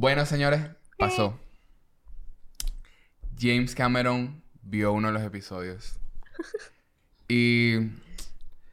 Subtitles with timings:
[0.00, 0.62] Bueno, señores,
[0.96, 1.38] pasó.
[3.38, 5.98] James Cameron vio uno de los episodios.
[7.28, 7.90] Y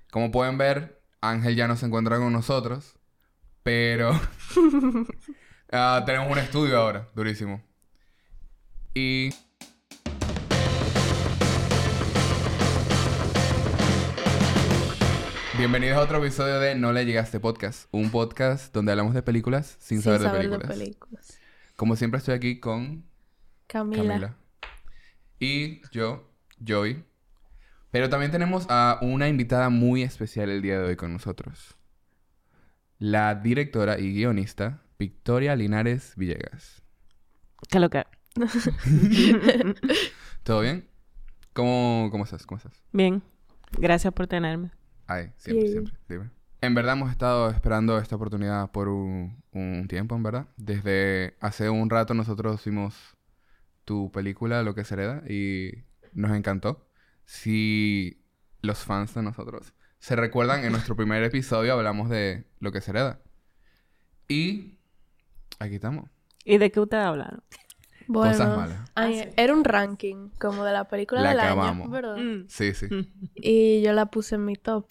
[0.09, 2.95] como pueden ver, Ángel ya no se encuentra con nosotros.
[3.61, 4.19] Pero
[5.71, 7.61] ah, tenemos un estudio ahora, durísimo.
[8.95, 9.29] Y
[15.57, 19.75] Bienvenidos a otro episodio de No le llegaste podcast, un podcast donde hablamos de películas
[19.79, 20.67] sin, saber, de, películas.
[20.67, 21.39] películas.
[21.75, 23.03] Como siempre estoy aquí con
[23.65, 24.03] Camila.
[24.03, 24.37] Camila.
[25.39, 26.31] Y yo,
[26.65, 27.03] Joey.
[27.89, 31.75] Pero también tenemos a una invitada muy especial el día de hoy con nosotros.
[32.99, 36.83] La directora y guionista Victoria Linares Villegas.
[37.67, 38.05] ¿Qué lo que?
[40.43, 40.87] ¿Todo bien?
[41.53, 42.45] ¿Cómo, cómo estás?
[42.45, 42.83] ¿Cómo estás?
[42.91, 43.23] Bien.
[43.71, 44.69] Gracias por tenerme.
[45.07, 45.93] Ay, siempre, siempre.
[46.07, 46.29] Dime.
[46.59, 50.47] En verdad hemos estado esperando esta oportunidad por un, un tiempo, en verdad.
[50.57, 53.15] Desde hace un rato nosotros vimos
[53.85, 56.87] tu película, Lo que se hereda, y nos encantó.
[57.25, 58.21] Si
[58.61, 62.91] los fans de nosotros se recuerdan, en nuestro primer episodio hablamos de Lo que se
[62.91, 63.21] hereda.
[64.27, 64.77] Y
[65.59, 66.09] aquí estamos.
[66.43, 67.43] ¿Y de qué ustedes hablaron?
[68.07, 68.91] Bueno, Cosas malas.
[68.95, 71.91] ay, Ah, era un ranking como de la película La del año, acabamos.
[71.91, 72.17] ¿verdad?
[72.17, 72.45] Mm.
[72.47, 72.87] Sí, sí.
[73.35, 74.85] Y yo la puse en mi top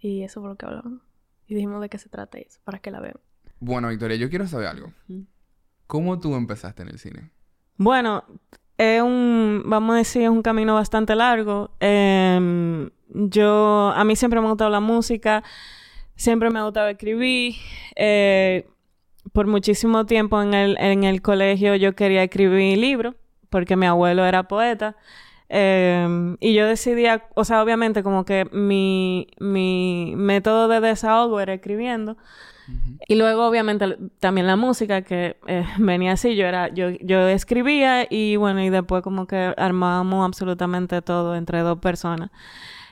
[0.00, 1.00] y eso fue lo que hablamos.
[1.46, 3.16] Y dijimos de qué se trata eso, para que la vean.
[3.60, 4.92] Bueno, Victoria, yo quiero saber algo.
[5.08, 5.26] Ujú.
[5.86, 7.30] ¿Cómo tú empezaste en el cine?
[7.76, 8.24] Bueno,
[8.78, 11.70] es un, vamos a decir, es un camino bastante largo.
[11.80, 15.42] Em, yo, a mí siempre me ha gustado la música,
[16.16, 17.54] siempre me ha gustado escribir.
[17.96, 18.66] eh,
[19.32, 23.14] por muchísimo tiempo en el, en el colegio yo quería escribir libros,
[23.50, 24.96] porque mi abuelo era poeta.
[25.48, 31.54] Em, y yo decidía, o sea, obviamente como que mi, mi método de desahogo era
[31.54, 32.16] escribiendo.
[33.08, 36.36] Y luego, obviamente, también la música que eh, venía así.
[36.36, 41.60] Yo era, yo, yo escribía y bueno, y después como que armábamos absolutamente todo entre
[41.60, 42.30] dos personas.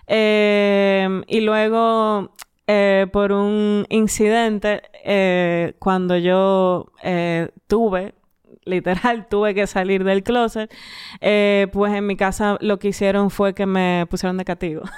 [0.07, 2.35] Eh, y luego,
[2.73, 8.15] eh, por un incidente, eh, cuando yo eh, tuve,
[8.65, 10.73] literal, tuve que salir del closet,
[11.21, 14.83] eh, pues en mi casa lo que hicieron fue que me pusieron de castigo.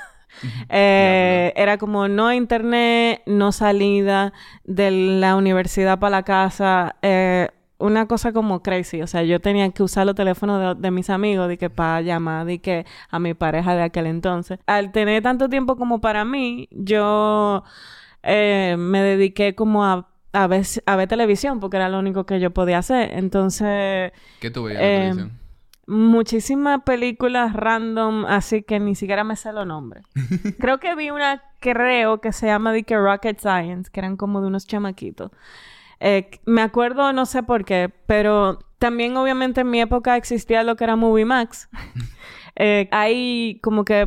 [0.71, 4.33] Eh, era como no internet, no salida
[4.65, 6.97] de la universidad para la casa.
[7.03, 7.49] eh,
[7.83, 9.03] una cosa como crazy.
[9.03, 12.01] O sea, yo tenía que usar los teléfonos de, de mis amigos de que para
[12.01, 14.59] llamar de que a mi pareja de aquel entonces.
[14.67, 17.63] Al tener tanto tiempo como para mí, yo
[18.23, 22.41] eh, me dediqué como a, a, ver, a ver televisión porque era lo único que
[22.41, 23.11] yo podía hacer.
[23.13, 25.43] Entonces ¿Qué tú veías en Eh, televisión?
[25.87, 30.05] muchísimas películas random, así que ni siquiera me sé los nombres.
[30.59, 34.47] creo que vi una, creo que se llama que Rocket Science, que eran como de
[34.47, 35.31] unos chamaquitos.
[36.05, 40.75] Eh, me acuerdo, no sé por qué, pero también obviamente en mi época existía lo
[40.77, 41.69] que era Movie Max.
[42.55, 44.07] Eh, ahí como que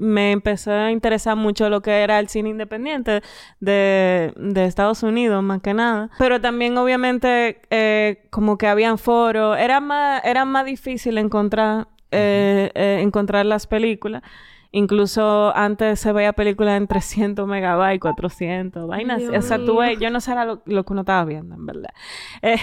[0.00, 3.20] me empezó a interesar mucho lo que era el cine independiente
[3.60, 6.08] de, de Estados Unidos, más que nada.
[6.18, 9.58] Pero también, obviamente, eh, como que habían foros.
[9.58, 14.22] Era más, era más difícil encontrar, eh, eh, encontrar las películas.
[14.72, 19.18] Incluso antes se veía películas en 300 megabytes, 400, vainas.
[19.18, 21.54] Dios O sea, tú ves, yo no sé era lo, lo que uno estaba viendo,
[21.56, 21.90] en verdad.
[22.42, 22.56] Eh,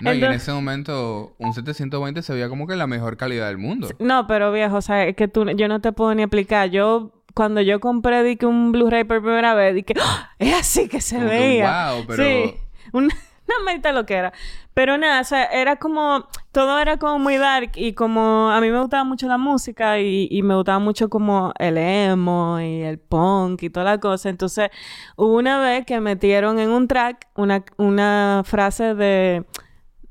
[0.00, 3.58] No, y en ese momento un 720 se veía como que la mejor calidad del
[3.58, 3.88] mundo.
[4.00, 6.70] No, pero viejo, o sea, es que tú, yo no te puedo ni explicar.
[6.70, 10.30] Yo, cuando yo compré di que un Blu-ray por primera vez, di que ¡Ah!
[10.38, 11.92] es así que se Como que, veía.
[11.94, 12.54] wow, pero- Sí,
[12.92, 13.14] una,
[13.48, 14.32] una mente lo que era.
[14.74, 18.70] Pero nada, o sea, era como, todo era como muy dark y como a mí
[18.70, 23.62] me gustaba mucho la música y, me gustaba mucho como el emo y el punk
[23.62, 24.28] y toda la cosa.
[24.28, 24.70] Entonces,
[25.16, 29.44] hubo una vez que metieron en un track una, una frase de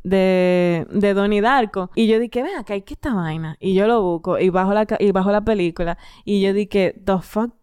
[0.04, 1.90] de, de Donnie Darko.
[1.96, 3.58] Y yo dije, ven acá, ¿y qué esta vaina?
[3.60, 5.98] Y yo lo busco y bajo la, y bajo la película.
[6.26, 7.54] Y yo dije, the fuck,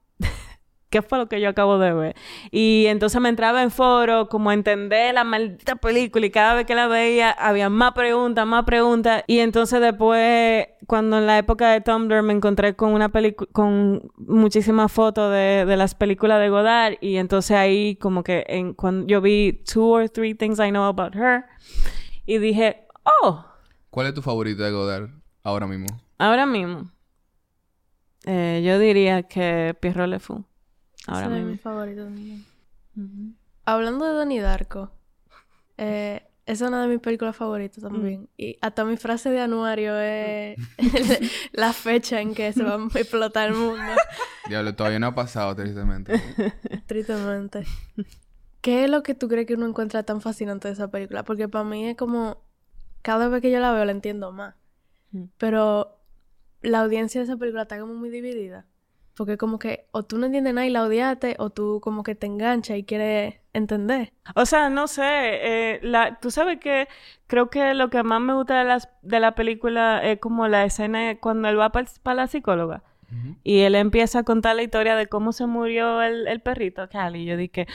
[0.91, 2.17] ¿qué fue lo que yo acabo de ver?
[2.51, 6.67] Y entonces me entraba en foro como a entender la maldita película y cada vez
[6.67, 9.23] que la veía había más preguntas, más preguntas.
[9.27, 14.11] Y entonces después, cuando en la época de Tumblr me encontré con una película, con
[14.17, 19.07] muchísimas fotos de, de las películas de Godard y entonces ahí como que en, cuando
[19.07, 21.45] yo vi Two or Three Things I Know About Her
[22.27, 22.87] y dije,
[23.23, 23.45] oh,
[23.91, 25.11] ¿Cuál es tu favorito de Godard
[25.43, 25.87] ahora mismo?
[26.19, 26.91] ahora mismo.
[28.27, 30.45] Eh, yo diría que Pierrot Le Fou.
[31.07, 32.45] Ahora Ese es mi favorito también.
[33.65, 34.91] Hablando de Donnie Darko,
[35.79, 38.29] eh, esa es una de mis películas favoritas también.
[38.37, 40.59] Y hasta mi frase de anuario es
[41.53, 43.93] la fecha en que se va a explotar el mundo.
[44.49, 46.21] Diablo, todavía no ha pasado, tristemente.
[46.87, 47.65] Tristemente.
[48.61, 51.25] ¿qué es lo que tú crees que uno encuentra tan fascinante de esa película?
[51.25, 52.43] Porque para mí es como,
[53.03, 54.57] cada vez que yo la veo la entiendo más.
[55.13, 55.25] Mm.
[55.39, 56.01] Pero
[56.63, 58.67] la audiencia de esa película está como muy dividida.
[59.17, 62.15] Porque como que o tú no entiendes nada y la odiaste, o tú como que
[62.15, 64.13] te enganchas y quieres entender.
[64.35, 66.89] O sea, no sé, eh, la, tú sabes que
[67.27, 70.65] creo que lo que más me gusta de, las, de la película es como la
[70.65, 72.83] escena cuando él va para la psicóloga
[73.43, 77.23] y él empieza a contar la historia de cómo se murió el, el perrito, Cali.
[77.23, 77.67] Y yo dije,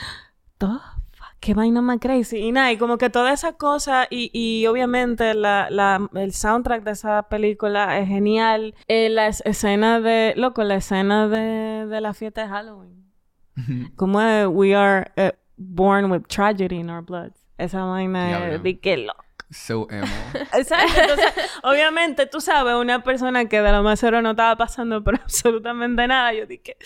[0.58, 1.05] "The fuck,
[1.40, 2.38] qué vaina más crazy.
[2.38, 6.82] Y nada, y como que toda esa cosa, y, y obviamente la, la, el soundtrack
[6.84, 8.74] de esa película es genial.
[8.88, 13.12] Eh, la es- escena de, loco, la escena de, de la fiesta de Halloween.
[13.96, 17.32] Como es, we are eh, born with tragedy in our blood.
[17.58, 19.24] Esa vaina es de que loco.
[19.50, 20.06] So emo.
[20.54, 21.00] Exacto.
[21.00, 25.14] Entonces, obviamente, tú sabes, una persona que de lo más cero no estaba pasando por
[25.22, 26.32] absolutamente nada.
[26.34, 26.76] Yo dije,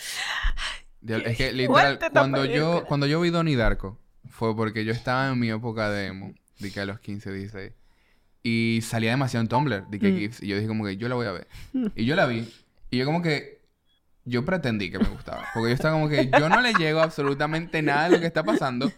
[1.07, 3.97] Es que literal, cuando yo, cuando yo vi Donnie Darko,
[4.31, 7.71] fue porque yo estaba en mi época de emo, de que a los 15, 16.
[8.43, 10.17] Y salía demasiado en Tumblr, de que Mm.
[10.17, 10.41] GIFs.
[10.43, 11.47] Y yo dije como que yo la voy a ver.
[11.95, 12.51] Y yo la vi.
[12.89, 13.61] Y yo como que...
[14.25, 15.45] Yo pretendí que me gustaba.
[15.53, 18.43] Porque yo estaba como que yo no le llego absolutamente nada de lo que está
[18.43, 18.91] pasando.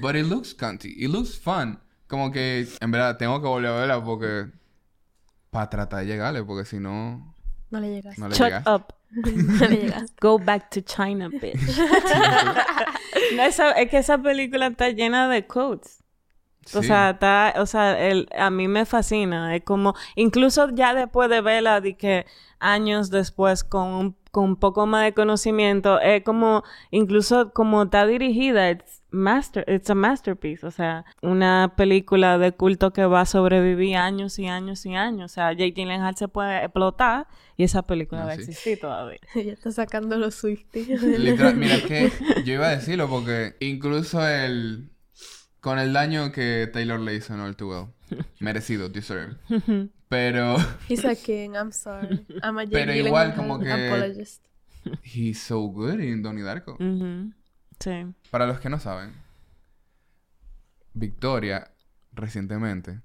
[0.00, 0.94] But it looks cunty.
[0.96, 1.78] It looks fun.
[2.06, 4.46] Como que en verdad tengo que volver a verla porque...
[5.50, 6.42] Para tratar de llegarle.
[6.42, 7.34] Porque si no...
[7.70, 8.20] No le llegaste.
[8.20, 8.70] No le shut llegaste.
[8.70, 8.84] up.
[10.20, 11.60] Go back to China, bitch.
[13.36, 15.98] no, esa- es que esa película está llena de quotes.
[16.74, 19.54] O sea, está, o sea, el, a mí me fascina.
[19.56, 22.24] Es como, incluso ya después de verla, de que
[22.60, 26.62] años después, con un, con un poco más de conocimiento, es como,
[26.92, 30.66] incluso como está dirigida, it's master, it's a masterpiece.
[30.66, 35.30] O sea, una película de culto que va a sobrevivir años y años y años.
[35.30, 37.26] O sea, Jake Gyllenhaal se puede explotar
[37.56, 38.42] y esa película Ah, va a sí.
[38.42, 39.18] existir todavía.
[39.34, 41.02] ya está sacando los Swifties.
[41.02, 42.10] Literal, mira, es que
[42.44, 44.88] yo iba a decirlo porque incluso el...
[45.60, 47.86] Con el daño que Taylor le hizo en All Too Well.
[48.40, 49.36] Merecido, deserved.
[50.08, 50.56] Pero...
[50.88, 52.26] He's a king, I'm sorry.
[52.42, 54.44] I'm a Jake Pero igual Gyllenhaal como que- apologist.
[55.04, 56.72] He's so good in Donnie Darko.
[56.80, 57.32] Ujú.
[57.82, 58.06] Sí.
[58.30, 59.12] Para los que no saben,
[60.94, 61.70] Victoria
[62.12, 63.00] recientemente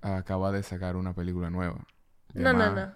[0.00, 1.86] acaba de sacar una película nueva.
[2.34, 2.92] No, no, no.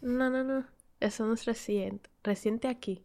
[0.00, 0.64] No, no, no.
[1.00, 2.08] Eso no es reciente.
[2.22, 3.04] Reciente aquí.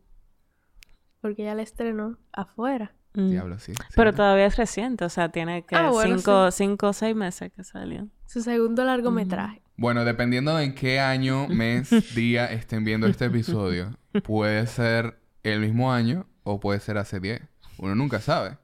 [1.21, 2.94] Porque ya la estrenó afuera.
[3.13, 3.30] Mm.
[3.30, 3.74] Diablo, sí.
[3.95, 7.51] Pero todavía es reciente, o sea, tiene que Ah, bueno, cinco, cinco o seis meses
[7.56, 8.07] que salió.
[8.25, 9.62] Su segundo largometraje.
[9.77, 15.92] Bueno, dependiendo en qué año, mes, día estén viendo este episodio, puede ser el mismo
[15.92, 17.42] año o puede ser hace 10.
[17.78, 18.57] Uno nunca sabe.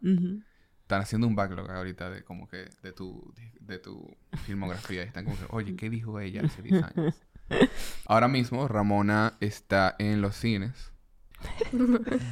[0.81, 4.15] Están haciendo un backlog ahorita de como que de tu, de tu
[4.45, 5.03] filmografía.
[5.03, 7.21] Y están como que, oye, ¿qué dijo ella hace 10 años?
[8.05, 10.91] Ahora mismo Ramona está en los cines.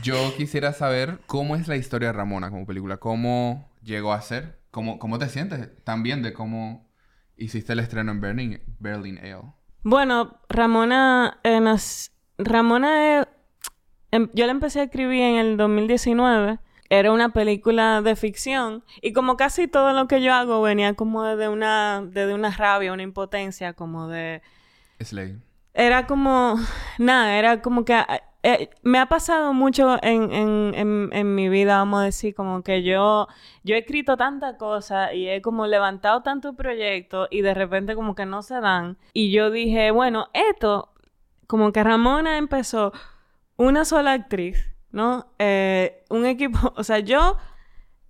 [0.04, 2.98] Yo quisiera saber cómo es la historia de Ramona como película.
[2.98, 4.60] ¿Cómo llegó a ser?
[4.72, 6.88] ¿Cómo, cómo te sientes también de cómo
[7.36, 9.54] hiciste el estreno en Berlin, Berlin Ale?
[9.84, 13.28] Bueno, Ramona, eh, nas- Ramona, eh,
[14.12, 16.60] em- yo la empecé a escribir en el 2019.
[16.90, 21.24] Era una película de ficción y como casi todo lo que yo hago venía como
[21.24, 24.42] de una, de una rabia, una impotencia, como de
[25.02, 25.38] Slay.
[25.74, 26.56] Era como,
[26.98, 27.94] nada, era como que
[28.44, 32.64] eh, me ha pasado mucho en, en, en, en mi vida, vamos a decir, como
[32.64, 33.28] que yo,
[33.64, 38.16] yo he escrito tantas cosas y he como levantado tantos proyectos y de repente como
[38.16, 38.98] que no se dan.
[39.12, 40.94] Y yo dije, bueno, esto,
[41.48, 42.94] como que Ramona empezó
[43.58, 45.34] una sola actriz, ¿no?
[45.40, 47.38] Eh, un equipo, o sea, yo,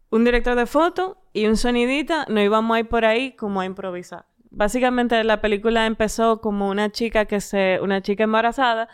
[0.10, 3.66] un director de foto y un sonidita, nos íbamos a ir por ahí como a
[3.66, 4.26] improvisar.
[4.50, 8.88] Básicamente la película empezó como una chica que se, una chica embarazada,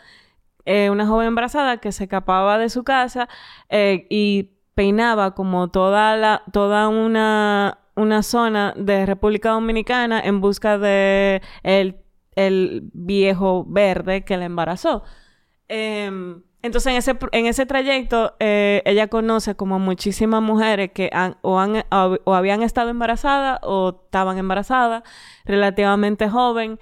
[0.64, 3.28] eh, una joven embarazada que se escapaba de su casa
[3.68, 10.78] eh, y peinaba como toda la, toda una, una zona de República Dominicana en busca
[10.78, 12.00] de el,
[12.34, 15.04] el viejo verde que la embarazó.
[15.76, 21.10] Em, entonces, en ese, en ese trayecto, eh, ella conoce como muchísimas mujeres que
[21.42, 25.02] o, han, habían estado embarazadas o estaban embarazadas,
[25.44, 26.78] relativamente joven,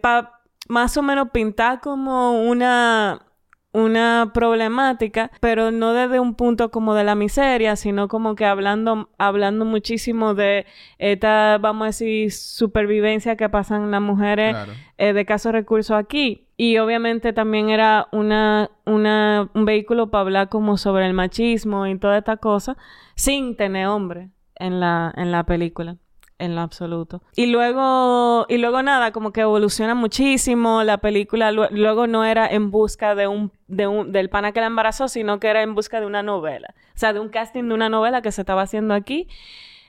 [0.00, 3.26] para más o menos pintar como una,
[3.72, 9.08] una problemática, pero no desde un punto como de la miseria, sino como que hablando,
[9.16, 10.66] hablando muchísimo de
[10.98, 14.72] esta, vamos a decir, supervivencia que pasan las mujeres Claro.
[14.98, 16.46] eh, de casos recursos aquí.
[16.56, 21.96] Y obviamente también era una, una, un vehículo para hablar como sobre el machismo y
[21.98, 22.76] toda esta cosa,
[23.14, 25.96] sin tener hombre en la, en la película.
[26.40, 27.22] En lo absoluto.
[27.36, 30.82] Y luego, y luego nada, como que evoluciona muchísimo.
[30.82, 34.66] La película luego no era en busca de un, de un, del pana que la
[34.66, 36.74] embarazó, sino que era en busca de una novela.
[36.94, 39.28] O sea, de un casting de una novela que se estaba haciendo aquí.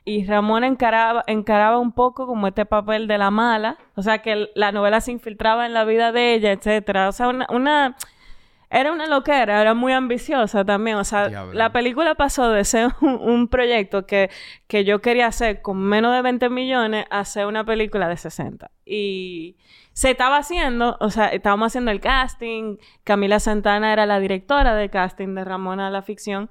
[0.04, 3.78] Y Ramón encaraba, encaraba un poco como este papel de la mala.
[3.96, 7.08] O sea, que la novela se infiltraba en la vida de ella, etcétera.
[7.08, 7.96] O sea, una, una
[8.72, 10.96] era una loquera, era muy ambiciosa también.
[10.96, 14.30] O sea, la película pasó de ser un, proyecto que,
[14.68, 18.72] que, yo quería hacer con menos de 20 millones a ser una película de 60.
[18.86, 19.58] Y
[19.92, 22.78] se estaba haciendo, o sea, estábamos haciendo el casting.
[23.04, 26.50] Camila Santana era la directora de casting de Ramona la ficción.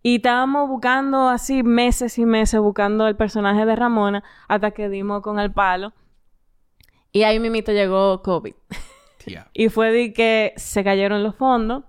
[0.00, 5.22] Y estábamos buscando así meses y meses buscando el personaje de Ramona hasta que dimos
[5.22, 5.92] con el palo.
[7.10, 8.54] Y ahí mimito llegó COVID.
[9.52, 11.84] Y fue de que se cayeron los fondos,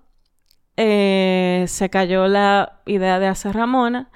[0.78, 4.10] eh, se cayó la idea de hacer Ramona.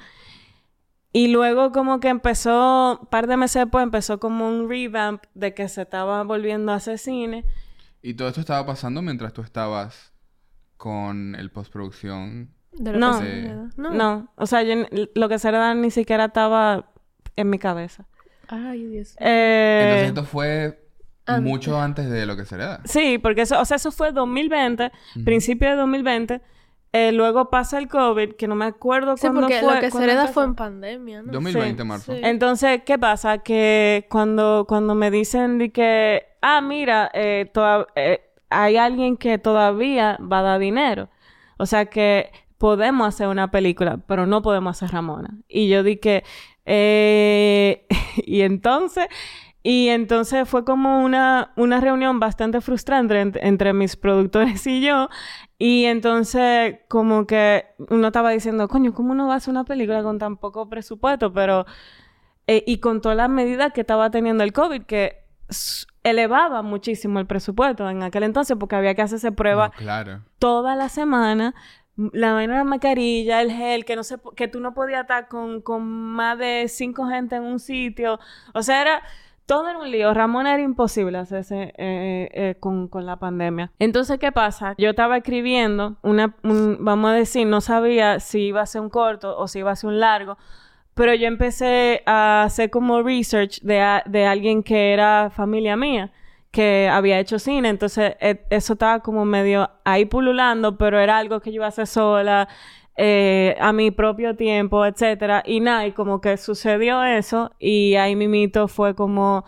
[1.11, 5.53] Y luego como que empezó, un par de meses después, empezó como un revamp de
[5.53, 7.45] que se estaba volviendo a hacer cine.
[8.01, 10.11] ¿Y todo esto estaba pasando mientras tú estabas
[10.77, 12.49] con el postproducción?
[12.79, 13.21] no,
[13.77, 16.91] no, O sea, lo que se era ni siquiera estaba
[17.35, 18.07] en mi cabeza.
[18.47, 19.15] Ay, Dios.
[19.19, 20.82] Eh, Entonces esto fue
[21.41, 22.81] mucho antes de lo que se da.
[22.85, 24.91] Sí, porque eso, o sea, eso fue 2020,
[25.23, 26.41] principio de 2020.
[26.95, 30.03] Eh, luego pasa el COVID, que no me acuerdo sí, cuándo porque lo que se
[30.03, 31.31] hereda fue en pandemia, ¿no?
[31.31, 32.13] 2020, marzo.
[32.13, 33.39] Entonces, ¿qué pasa?
[33.39, 37.51] Que cuando, cuando me dicen de que, ah, mira, eh,
[37.95, 41.09] eh, hay alguien que todavía va a dar dinero.
[41.57, 45.35] O sea que podemos hacer una película, pero no podemos hacer Ramona.
[45.47, 46.23] Y yo dije,
[46.65, 47.87] eh...
[48.17, 49.07] y entonces
[49.63, 55.09] y entonces fue como una, una reunión bastante frustrante entre mis productores y yo.
[55.57, 60.03] Y entonces como que uno estaba diciendo, coño, ¿cómo uno va a hacer una película
[60.03, 61.33] con tan poco presupuesto?
[61.33, 61.65] Pero...
[62.45, 65.23] Eh, y con todas las medidas que estaba teniendo el COVID, que
[66.03, 69.71] elevaba muchísimo el presupuesto en aquel entonces porque había que hacerse pruebas
[70.39, 71.55] toda la semana
[71.95, 75.27] la vaina de la mascarilla, el gel, que no sé, que tú no podías estar
[75.27, 78.19] con, con más de cinco gente en un sitio.
[78.53, 79.03] O sea, era
[79.45, 80.13] todo era un lío.
[80.13, 83.71] Ramón era imposible hacerse eh, eh, con, la pandemia.
[83.79, 84.75] Entonces, ¿qué pasa?
[84.77, 89.37] Yo estaba escribiendo una, vamos a decir, no sabía si iba a ser un corto
[89.37, 90.37] o si iba a ser un largo,
[90.93, 96.11] pero yo empecé a hacer como research de, de alguien que era familia mía
[96.53, 101.39] que había hecho cine, entonces e, eso estaba como medio ahí pululando, pero era algo
[101.39, 102.47] que yo iba a hacer sola,
[102.95, 105.43] eh, a mi propio tiempo, etcétera.
[105.45, 109.45] Y nada, y como que sucedió eso y ahí mimito fue como,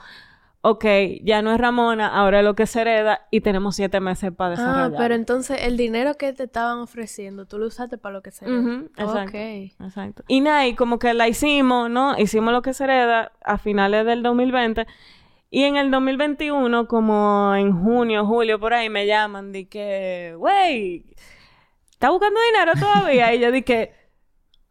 [0.62, 0.86] ok,
[1.22, 4.52] ya no es Ramona, ahora es lo que se hereda y tenemos siete meses para
[4.52, 4.94] desarrollar.
[4.94, 8.32] Ah, pero entonces el dinero que te estaban ofreciendo, tú lo usaste para lo que
[8.32, 8.84] se hereda.
[8.98, 10.24] exacto, exacto.
[10.28, 12.18] Y nada, y como que la hicimos, ¿no?
[12.18, 14.88] Hicimos lo que se hereda a finales del 2020.
[15.52, 21.06] Y en el 2021, como en junio, julio, por ahí, me llaman de que, güey,
[21.96, 23.34] ¿Está buscando dinero todavía?
[23.34, 23.94] y yo dije,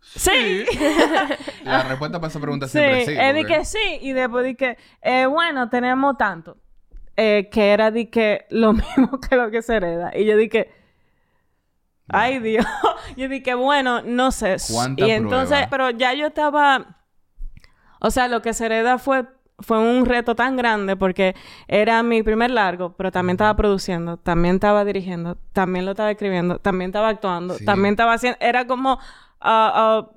[0.01, 0.67] sí.
[1.65, 3.13] La respuesta para esa pregunta siempre sí.
[3.13, 3.99] Sí, es que sí.
[4.03, 6.59] Y después dije, eh, bueno, tenemos tanto.
[7.17, 10.13] Eh, que era de que lo mismo que lo que se hereda.
[10.15, 10.71] Y yo dije,
[12.09, 12.67] ay Dios.
[13.17, 14.57] yo dije, bueno, no sé.
[14.99, 16.99] y entonces, pero ya yo estaba,
[18.01, 19.25] o sea, lo que se hereda fue
[19.59, 21.35] fue un reto tan grande porque
[21.69, 26.59] era mi primer largo, pero también estaba produciendo, también estaba dirigiendo, también lo estaba escribiendo,
[26.59, 28.99] también estaba actuando, también estaba haciendo, era como
[29.41, 30.09] ah,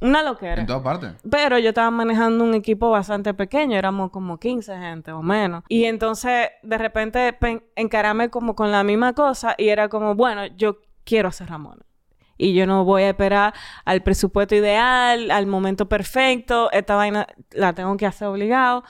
[0.00, 0.62] una loquera.
[0.62, 1.12] En todas partes.
[1.30, 5.62] Pero yo estaba manejando un equipo bastante pequeño, éramos como 15 gente o menos.
[5.68, 7.36] Y entonces de repente
[7.76, 11.80] encarame como con la misma cosa y era como, bueno, yo quiero hacer Ramón
[12.40, 13.54] y yo no voy a esperar
[13.84, 18.82] al presupuesto ideal, al momento perfecto, esta vaina la tengo que hacer obligado.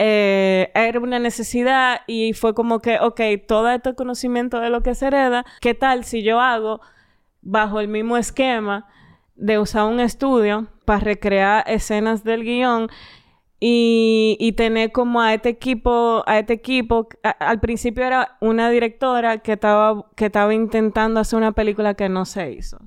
[0.00, 4.94] Eh, era una necesidad y fue como que, ok, todo este conocimiento de lo que
[4.94, 6.80] se hereda, ¿qué tal si yo hago
[7.40, 8.86] bajo el mismo esquema
[9.34, 12.88] de usar un estudio para recrear escenas del guion
[13.60, 17.08] y, y, tener como a este equipo, a este equipo,
[17.40, 22.24] al principio era una directora que estaba, que estaba intentando hacer una película que no
[22.24, 22.78] se hizo.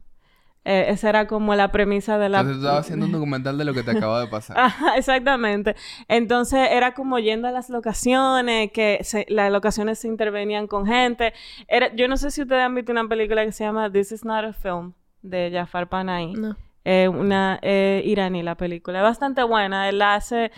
[0.63, 2.41] Eh, esa era como la premisa de la...
[2.41, 4.57] Entonces estaba haciendo un documental de lo que te acaba de pasar.
[4.95, 5.75] exactamente.
[6.07, 11.33] Entonces era como yendo a las locaciones, que las locaciones se intervenían con gente.
[11.67, 14.23] Era, yo no sé si ustedes han visto una película que se llama This is
[14.23, 16.33] not a film, de Jafar Panahi.
[16.33, 16.55] No.
[16.83, 18.99] Eh, una eh, iraní la película.
[18.99, 19.89] Es bastante buena.
[19.89, 20.51] Él la hace,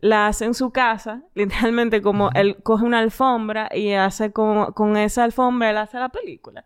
[0.00, 4.96] la hace en su casa, literalmente como él coge una alfombra y hace como, con
[4.96, 6.64] esa alfombra él hace la película.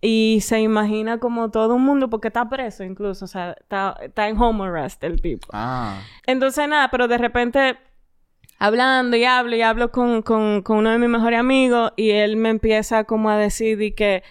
[0.00, 4.28] y se imagina como todo un mundo, porque está preso incluso, o sea, está, está
[4.28, 5.48] en home arrest el tipo.
[5.52, 6.00] Ah.
[6.26, 7.78] Entonces, nada, pero de repente
[8.58, 12.36] hablando y hablo y hablo con, con, con uno de mis mejores amigos y él
[12.36, 14.22] me empieza como a decir y que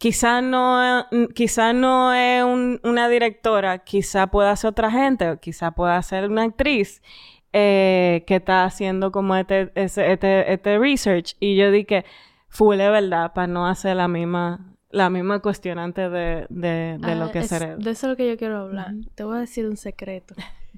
[0.00, 5.70] quizá no, quizá no es un- una directora, quizá pueda ser otra gente, o quizá
[5.72, 7.02] pueda ser una actriz
[7.52, 11.36] eh, que está haciendo como este, ese- este, este research.
[11.40, 12.04] Y yo dije,
[12.48, 17.24] full es verdad, para no hacer la misma, la misma cuestionante de, de, de lo
[17.26, 17.76] Ah, que es- será.
[17.76, 18.92] De eso es lo que yo quiero hablar.
[19.16, 20.34] Te voy a decir un secreto.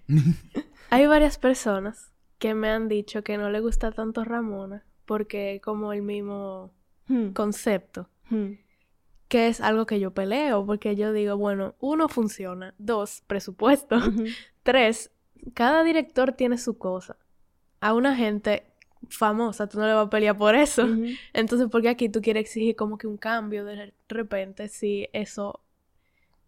[0.90, 5.62] Hay varias personas que me han dicho que no le gusta tanto Ramona porque es
[5.62, 6.70] como el mismo
[7.08, 8.52] Hmm, concepto, hmm,
[9.32, 13.96] que es algo que yo peleo porque yo digo, bueno, uno funciona, dos, presupuesto,
[14.62, 15.10] tres,
[15.54, 17.16] cada director tiene su cosa.
[17.80, 18.64] A una gente
[19.10, 20.84] famosa tú no le vas a pelear por eso.
[20.84, 21.06] Ujú.
[21.32, 25.60] Entonces, ¿por qué aquí tú quieres exigir como que un cambio de repente si eso...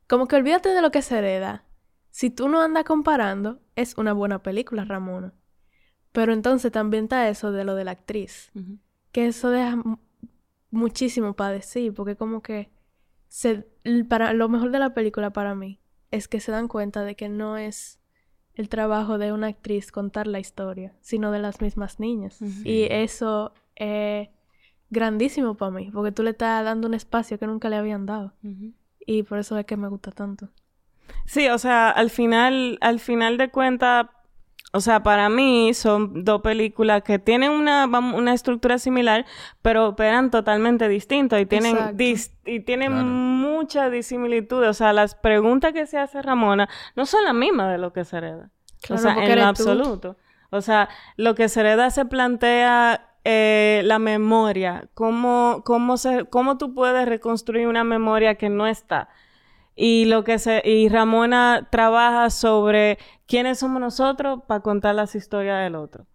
[0.09, 1.64] Como que olvídate de lo que se hereda.
[2.11, 5.33] Si tú no andas comparando, es una buena película, Ramona.
[6.12, 8.53] Pero entonces también está eso de lo de la actriz.
[9.12, 9.99] Que eso deja mu-
[10.71, 12.71] muchísimo para decir, porque como que
[13.35, 13.67] se,
[14.09, 15.81] para lo mejor de la película para mí
[16.12, 17.99] es que se dan cuenta de que no es
[18.55, 22.41] el trabajo de una actriz contar la historia, sino de las mismas niñas.
[22.62, 24.29] Y eso es
[24.88, 28.35] grandísimo para mí, porque tú le estás dando un espacio que nunca le habían dado.
[29.00, 30.50] Y por eso es que me gusta tanto.
[31.26, 34.07] Sí, o sea, al final, al final de cuentas,
[34.75, 39.25] o sea, para mí son dos películas que tienen una, una estructura similar,
[39.62, 43.07] pero operan totalmente distinto y tienen, dis- y tienen Claro.
[43.07, 44.69] muchas disimilitudes.
[44.69, 48.04] O sea, las preguntas que se hace Ramona no son las mismas de lo que
[48.04, 48.50] se hereda.
[48.83, 49.49] Claro, o sea, en lo tú.
[49.49, 50.16] absoluto.
[50.50, 54.88] O sea, lo que se hereda se plantea eh, la memoria.
[54.95, 59.09] ¿Cómo, cómo, se, ¿Cómo tú puedes reconstruir una memoria que no está?
[59.76, 65.62] Y lo que se y Ramona trabaja sobre quiénes somos nosotros para contar las historias
[65.64, 66.07] del otro.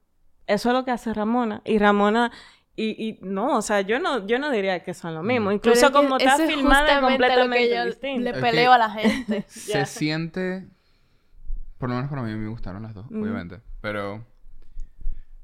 [0.48, 1.62] Eso es lo que hace Ramona.
[1.66, 2.32] Y Ramona
[2.76, 5.52] y, y no, o sea, yo no yo no diría que son lo mismo.
[5.52, 8.24] Incluso es que como está filmada es justamente lo que completamente yo distinto.
[8.24, 9.46] le Es peleo que- a la gente.
[9.50, 10.68] Se siente.
[11.78, 13.60] Por lo menos para mí me gustaron las dos, obviamente.
[13.82, 14.26] Pero.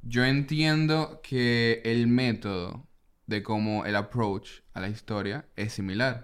[0.07, 2.85] Yo entiendo que el método
[3.25, 6.22] de cómo el approach a la historia es similar.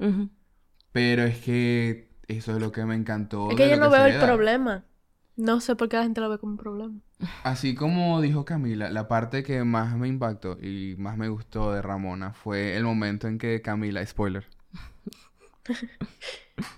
[0.91, 3.51] Pero es que eso es lo que me encantó.
[3.51, 4.25] es de que yo no veo el da.
[4.25, 4.83] problema.
[5.37, 6.93] No sé por qué la gente lo ve como un problema.
[7.43, 11.81] Así como dijo Camila, la parte que más me impactó y más me gustó de
[11.81, 14.45] Ramona fue el momento en que Camila, spoiler,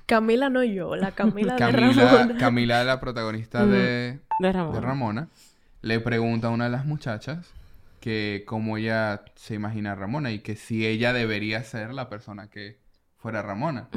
[0.05, 2.37] Camila no yo, la Camila, de Camila, Ramona.
[2.39, 3.69] Camila, la protagonista Mm.
[3.71, 4.73] de, De Ramona.
[4.75, 5.27] de Ramona,
[5.81, 7.51] le pregunta a una de las muchachas
[7.99, 12.49] que cómo ella se imagina a Ramona y que si ella debería ser la persona
[12.49, 12.79] que
[13.23, 13.89] fuera Ramona.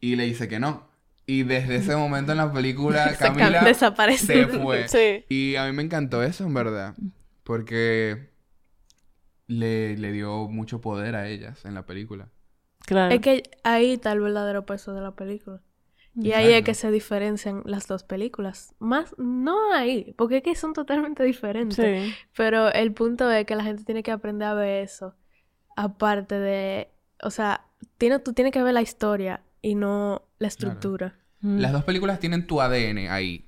[0.00, 0.88] Y le dice que no.
[1.26, 4.26] Y desde ese momento en la película, Camila desaparece.
[4.26, 4.88] se fue.
[4.88, 5.24] Sí.
[5.28, 6.96] Y a mí me encantó eso, en verdad.
[7.44, 8.30] Porque
[9.46, 12.30] le, le dio mucho poder a ellas en la película.
[12.86, 13.14] Claro.
[13.14, 15.60] Es que ahí está el verdadero peso de la película.
[16.16, 18.74] Y ahí es que se diferencian las dos películas.
[18.80, 21.76] Más, no ahí, porque es que son totalmente diferentes.
[21.76, 22.12] Sí.
[22.36, 25.14] Pero el punto es que la gente tiene que aprender a ver eso.
[25.76, 26.90] Aparte de,
[27.22, 31.16] o sea, tiene, tú tienes que ver la historia y no la estructura.
[31.40, 31.58] Mm.
[31.58, 33.46] Las dos películas tienen tu ADN ahí,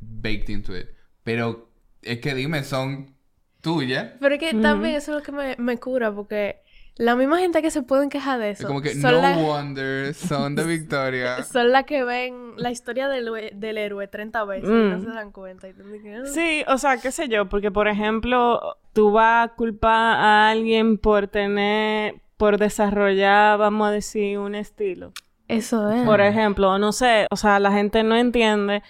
[0.00, 0.86] baked into it.
[1.22, 1.68] Pero
[2.02, 3.14] es que dime, son
[3.60, 4.12] tuyas.
[4.20, 4.62] Pero es que Ujú.
[4.62, 6.62] también eso es lo que me, me cura, porque
[6.96, 9.36] la misma gente que se pueden quejar de Es eso como que son, no la-
[9.36, 11.42] wonder, son de Victoria.
[11.44, 15.04] son las que ven la historia del, del héroe 30 veces y no Mm.
[15.04, 15.68] se dan cuenta.
[15.68, 16.26] Y "Ah".
[16.26, 20.98] Sí, o sea, qué sé yo, porque por ejemplo, tú vas a culpar a alguien
[20.98, 25.12] por tener, por desarrollar, vamos a decir, un estilo.
[25.46, 26.06] Eso es.
[26.06, 28.82] Por ejemplo, no sé, o sea, la gente no entiende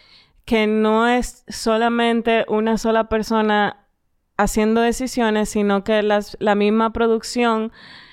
[0.45, 3.89] que no es solamente una sola persona
[4.37, 7.73] haciendo decisiones, sino que las, la misma producción,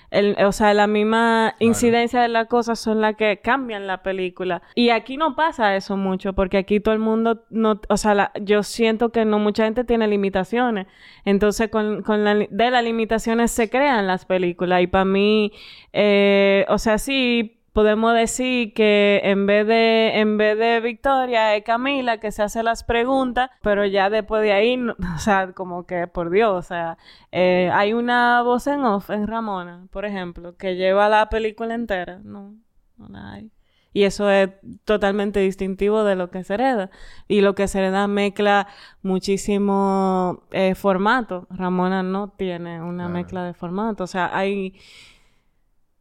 [0.10, 4.62] el, o sea, la misma incidencia de las cosas son las que cambian la película.
[4.76, 8.32] Y aquí no pasa eso mucho, porque aquí todo el mundo, no, o sea, la-
[8.42, 10.88] yo siento que no mucha gente tiene limitaciones.
[11.26, 14.82] Entonces, con, con la, de las limitaciones se crean las películas.
[14.82, 15.52] Y para mí,
[15.94, 21.64] eh, o sea, sí podemos decir que en vez de en vez de Victoria es
[21.64, 25.86] Camila que se hace las preguntas, pero ya después de ahí, no- o sea, como
[25.86, 26.98] que por Dios, o sea,
[27.32, 32.20] eh, hay una voz en off en Ramona, por ejemplo, que lleva la película entera,
[32.24, 32.56] no,
[32.98, 33.52] no la hay.
[33.94, 34.50] Y eso es
[34.84, 36.90] totalmente distintivo de lo que se hereda.
[37.28, 38.68] Y lo que se hereda mezcla
[39.04, 41.46] muchísimo eh, formato.
[41.52, 44.04] Ramona no tiene una mezcla de formato.
[44.04, 44.74] O sea, hay...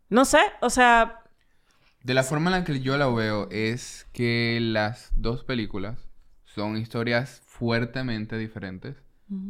[0.09, 1.21] No sé, o sea,
[2.07, 6.09] De la forma en la que yo la veo es que las dos películas
[6.45, 9.03] son historias fuertemente diferentes,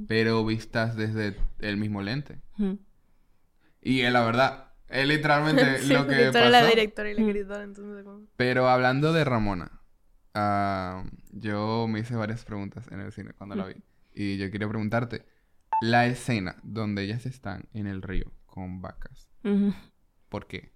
[0.09, 2.41] pero vistas desde el mismo lente.
[3.83, 6.71] Y eh, la verdad, es literalmente Sí, lo que tú eres la pasó.
[6.71, 8.07] directora y la escritora, entonces...
[8.39, 9.83] Pero hablando de Ramona,
[10.33, 13.75] ah, yo me hice varias preguntas en el cine cuando la vi.
[14.15, 15.27] Y yo quería preguntarte,
[15.83, 19.29] la escena donde ellas están en el río con vacas.
[20.31, 20.76] ¿por qué?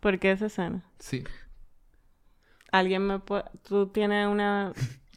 [0.00, 0.84] ¿Por qué esa escena?
[0.98, 1.24] Sí,
[2.72, 3.44] Alguien me puede...
[3.62, 4.72] Tú tienes una...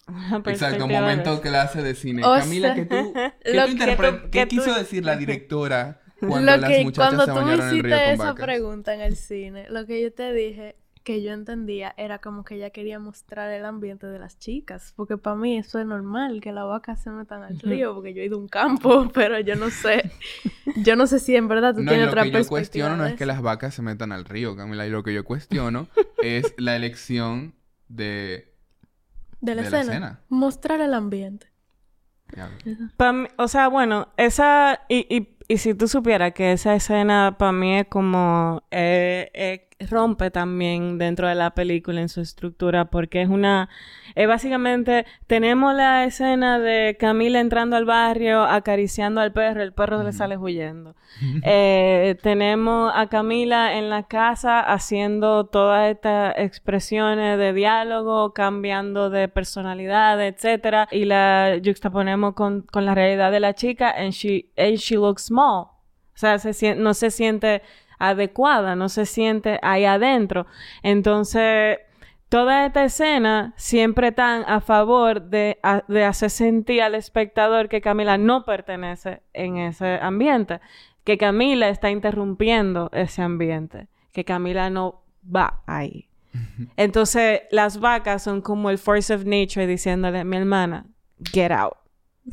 [0.07, 1.41] una exacto, un de momento eso?
[1.41, 2.23] que la hace de cine.
[2.23, 3.13] O Camila, sea, que tú,
[3.49, 6.83] ¿qué, tú que tú- ¿qué que tú- quiso decir la directora cuando lo las que
[6.83, 8.37] muchachas cuando se tú me bañaron en el río hiciste con esa vacas?
[8.39, 12.55] pregunta en el cine, lo que yo te dije que yo entendía era como que
[12.55, 16.51] ella quería mostrar el ambiente de las chicas, porque para mí eso es normal que
[16.51, 19.55] las vacas se metan al río, porque yo he ido a un campo, pero yo
[19.55, 20.11] no sé,
[20.83, 22.87] yo no sé si en verdad tú No, y tienes lo otra que yo perspectiva.
[22.87, 24.85] cuestiono no es que las vacas se metan al río, Camila.
[24.85, 25.87] Y lo que yo cuestiono
[26.21, 27.53] es la elección
[27.87, 28.53] de...
[29.41, 30.19] de la de la escena, escena.
[30.29, 31.47] mostrar el ambiente.
[33.13, 34.81] Mí- o sea, bueno, esa...
[34.87, 38.63] Y, y, y si tú supieras que esa escena para mí es como...
[38.71, 43.69] eh, eh, rompe también dentro de la película en su estructura porque es una...
[44.15, 45.05] Es básicamente...
[45.27, 50.37] Tenemos la escena de Camila entrando al barrio, acariciando al perro, el perro le sale
[50.37, 50.95] huyendo.
[51.43, 59.27] Eh, tenemos a Camila en la casa haciendo todas estas expresiones de diálogo, cambiando de
[59.27, 64.77] personalidad, etcétera, y la juxtaponemos con, con la realidad de la chica and she, and
[64.77, 65.71] she looks small.
[66.13, 67.61] O sea, se no se siente
[68.09, 70.45] adecuada, no se siente ahí adentro.
[70.83, 71.79] Entonces,
[72.29, 77.81] toda esta escena siempre están a favor de, a- de hacer sentir al espectador que
[77.81, 80.59] Camila no pertenece en ese ambiente,
[81.03, 86.07] que Camila está interrumpiendo ese ambiente, que Camila no va ahí.
[86.77, 90.85] Entonces, las vacas son como el force of nature diciéndole, mi hermana,
[91.33, 91.73] get out.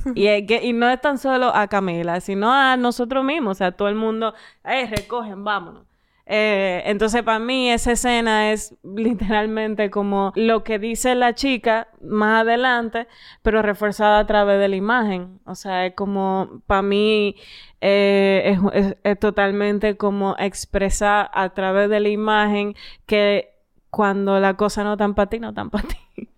[0.14, 3.54] Y, es que- y no es tan solo a Camila, sino a nosotros mismos, o
[3.58, 4.34] sea, todo el mundo,
[4.64, 5.84] eh, recogen, vámonos.
[6.30, 12.42] Eh, entonces, para mí, esa escena es literalmente como lo que dice la chica más
[12.42, 13.08] adelante,
[13.42, 15.40] pero reforzada a través de la imagen.
[15.46, 17.34] O sea, es como, para mí,
[17.80, 18.42] eh,
[18.74, 22.74] es, es- es totalmente como expresar a través de la imagen
[23.06, 23.54] que
[23.88, 26.28] cuando la cosa no tan para ti, no tan para ti.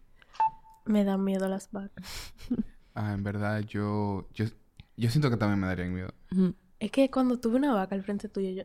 [0.85, 2.33] Me dan miedo las vacas.
[2.95, 4.47] Ah, en verdad, yo, yo...
[4.97, 6.13] Yo siento que también me darían miedo.
[6.79, 8.65] Es que cuando tuve una vaca al frente tuyo, yo...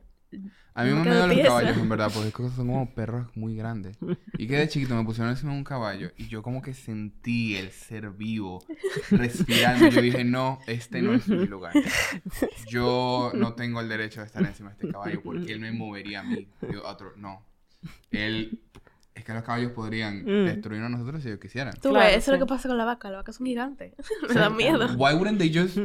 [0.74, 3.98] A mí Me me miedo los caballos, en verdad, porque son como perros muy grandes.
[4.38, 7.56] Y que de chiquito me pusieron encima de un caballo y yo como que sentí
[7.56, 8.66] el ser vivo
[9.12, 9.88] respirando.
[9.88, 11.74] Yo dije, no, este no es mi lugar.
[12.68, 16.20] Yo no tengo el derecho de estar encima de este caballo porque él me movería
[16.20, 16.50] a mí.
[16.70, 17.46] Yo, otro, no.
[18.12, 18.60] Él...
[19.16, 20.46] Es que los caballos podrían Mm.
[20.46, 21.74] destruirnos a nosotros si ellos quisieran.
[21.76, 23.10] Tú Claro, ves, eso es lo que pasa con la vaca.
[23.10, 23.94] Las vacas son gigantes.
[24.30, 24.86] Me da miedo.
[24.98, 25.78] Why wouldn't they just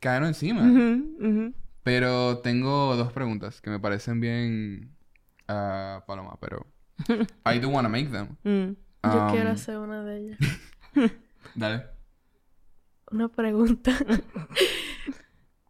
[0.00, 0.62] caernos encima?
[1.84, 4.90] Pero tengo dos preguntas que me parecen bien...
[5.48, 6.66] ah, Paloma, pero...
[7.46, 8.36] I do want to make them.
[8.44, 8.76] Mm.
[9.04, 10.38] Yo Um, quiero hacer una de ellas.
[11.56, 11.86] Dale.
[13.10, 13.92] Una pregunta.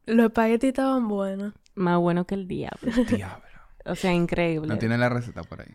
[0.06, 1.54] Los espaguetis estaban buenos.
[1.74, 2.92] Más bueno que el diablo.
[3.08, 3.44] Diablo.
[3.86, 4.68] O sea, increíble.
[4.68, 5.74] No tiene la receta por ahí.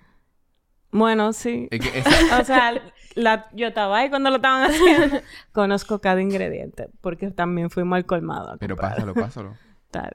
[0.92, 1.68] Bueno, sí.
[1.72, 2.74] Es que esa- O sea,
[3.16, 5.22] la, yo estaba ahí cuando lo estaban haciendo.
[5.52, 8.52] Conozco cada ingrediente porque también fuimos al colmado.
[8.52, 9.58] a Pero pásalo, pásalo.
[9.92, 10.12] Dale.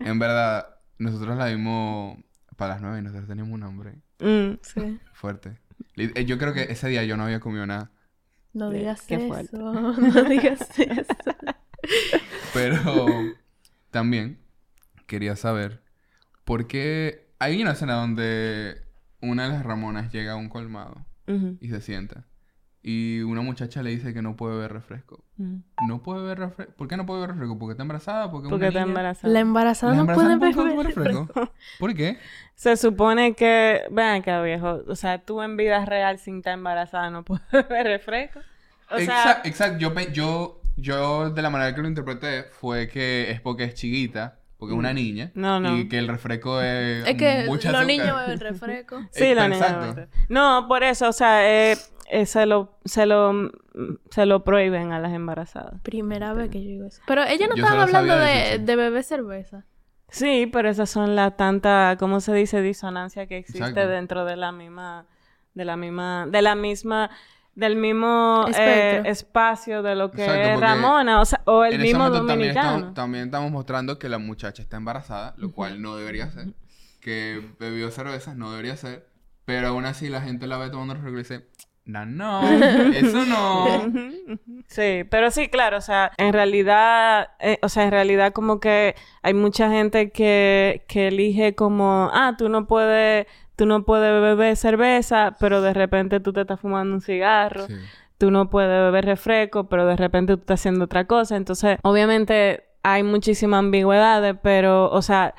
[0.00, 2.18] En verdad, nosotros la vimos
[2.56, 4.58] para las nueve y nosotros teníamos un hambre Mm.
[4.60, 5.00] Sí.
[5.14, 5.58] fuerte.
[5.96, 7.90] Eh, Yo creo que ese día yo no había comido nada.
[8.52, 9.28] No digas qué eso.
[9.28, 9.56] fuerte.
[9.56, 11.06] No digas eso.
[12.52, 13.34] Pero
[13.90, 14.40] también
[15.06, 15.82] quería saber
[16.44, 18.82] por qué hay una escena donde
[19.22, 22.24] una de las Ramonas llega a un colmado Ujú, y se sienta.
[22.82, 25.22] Y una muchacha le dice que no puede beber refresco.
[25.38, 25.60] ujú.
[25.86, 26.72] No puede beber refresco.
[26.76, 27.58] ¿Por qué no puede beber refresco?
[27.58, 28.30] Porque está embarazada.
[28.30, 28.88] Porque, Porque está niña.
[28.90, 29.32] embarazada.
[29.32, 30.54] La embarazada no puede beber.
[30.56, 31.28] beber refresco.
[31.78, 32.16] ¿Por qué?
[32.54, 37.10] Se supone que, vean acá viejo, o sea, tú en vida real sin estar embarazada
[37.10, 38.40] no puedes beber refresco.
[38.90, 39.78] O sea, Exacto, exacto.
[39.78, 44.39] Yo, yo, yo de la manera que lo interpreté fue que es porque es chiquita,
[44.60, 45.32] porque es una niña.
[45.34, 45.40] Mm.
[45.40, 45.76] No, no.
[45.76, 47.08] Y que el refresco es.
[47.08, 47.86] Es que mucha los azúcar.
[47.86, 49.00] niños beben refresco.
[49.10, 49.56] sí, la niña.
[49.56, 49.94] Exacto.
[49.94, 50.08] bebe.
[50.28, 51.76] No, por eso, o sea, eh,
[52.10, 53.50] eh, se lo, se lo,
[54.10, 55.80] se lo prohíben a las embarazadas.
[55.82, 57.00] Primera vez que yo digo eso.
[57.06, 59.64] Pero ella no Yo estaba solo sabía hablando de de, beber cerveza.
[60.08, 62.60] Sí, pero esas son las tantas, ¿cómo se dice?
[62.60, 63.88] Disonancia que existe Exacto.
[63.88, 65.06] dentro de la misma,
[65.54, 67.10] de la misma, de la misma,
[67.54, 71.80] del mismo eh, espacio de lo que Exacto, es Ramona, o sea, o el En
[71.80, 72.70] ese mismo también dominicano.
[72.76, 76.54] estamos, también estamos mostrando que la muchacha está embarazada, lo cual no debería ser.
[77.00, 79.08] que bebió cervezas, no debería ser,
[79.44, 81.48] pero aún así la gente la ve tomando refresco y dice,
[81.86, 82.42] no, no,
[82.94, 83.90] eso no.
[84.68, 88.94] Sí, pero sí, claro, o sea, en realidad, eh, o sea, en realidad como que
[89.22, 93.26] hay mucha gente que, que elige como, ah, tú no puedes,
[93.60, 97.66] tú no puedes beber cerveza, pero de repente tú te estás fumando un cigarro.
[97.66, 97.74] Sí.
[98.16, 101.36] Tú no puedes beber refresco, pero de repente tú estás haciendo otra cosa.
[101.36, 105.34] Entonces, obviamente hay muchísimas ambigüedades, pero, o sea,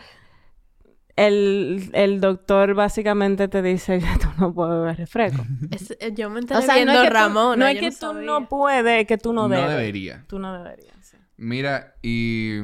[1.16, 5.44] el, el doctor básicamente te dice que tú no puedes beber refresco.
[5.72, 7.56] Es- eh, yo me enteré O sea, viendo no es que tú, Ramona.
[7.56, 9.70] no es que tú no puedes, es que tú no No debes.
[9.72, 10.26] debería.
[10.28, 10.96] Tú no deberías.
[11.02, 11.18] sí.
[11.38, 12.60] Mira, y...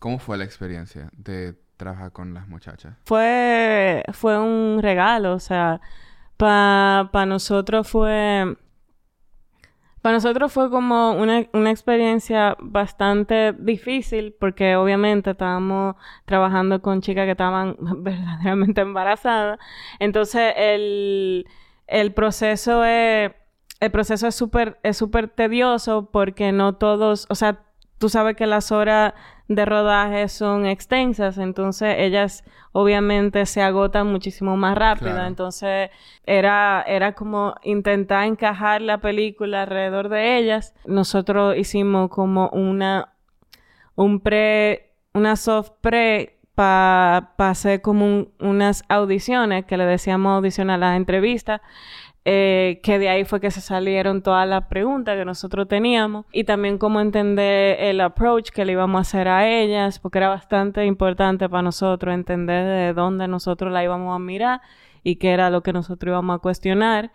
[0.00, 2.96] ¿Cómo fue la experiencia de trabajar con las muchachas?
[3.04, 5.80] Fue, fue un regalo, o sea,
[6.36, 8.56] para nosotros fue...
[10.00, 17.24] Para nosotros fue como una, una experiencia bastante difícil porque obviamente estábamos trabajando con chicas
[17.24, 19.58] que estaban verdaderamente embarazadas.
[19.98, 21.46] Entonces el,
[21.86, 23.32] el proceso es
[23.80, 27.62] el proceso es súper es súper tedioso porque no todos, o sea,
[27.98, 29.14] tú sabes que las horas
[29.48, 35.26] de rodaje son extensas, entonces ellas obviamente se agotan muchísimo más rápido, Claro.
[35.26, 35.90] entonces
[36.24, 40.74] era era como intentar encajar la película alrededor de ellas.
[40.86, 43.12] Nosotros hicimos como una
[43.96, 50.70] un pre una soft pre para hacer como un- unas audiciones que le decíamos audición
[50.70, 51.60] a las entrevistas
[52.26, 56.44] eh, que de ahí fue que se salieron todas las preguntas que nosotros teníamos y
[56.44, 60.86] también cómo entender el approach que le íbamos a hacer a ellas, porque era bastante
[60.86, 64.62] importante para nosotros entender de dónde nosotros la íbamos a mirar
[65.02, 67.12] y qué era lo que nosotros íbamos a cuestionar.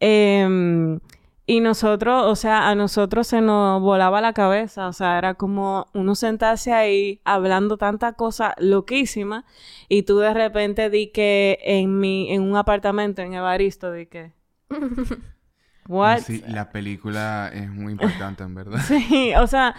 [0.00, 0.98] Em,
[1.44, 5.88] y nosotros, o sea, a nosotros se nos volaba la cabeza, o sea, era como
[5.92, 9.44] uno sentarse ahí hablando tanta cosa loquísima
[9.88, 14.32] y tú de repente di que en mi, en un apartamento en Evaristo di que,
[15.88, 16.20] what?
[16.20, 18.80] Sí, la película es muy impactante, en verdad.
[18.86, 19.74] Sí, o sea,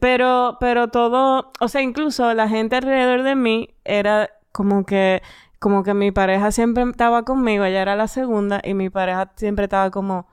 [0.00, 5.22] pero, pero todo, o sea, incluso la gente alrededor de mí era como que,
[5.58, 9.64] como que mi pareja siempre estaba conmigo, ella era la segunda, y mi pareja siempre
[9.64, 10.28] estaba como,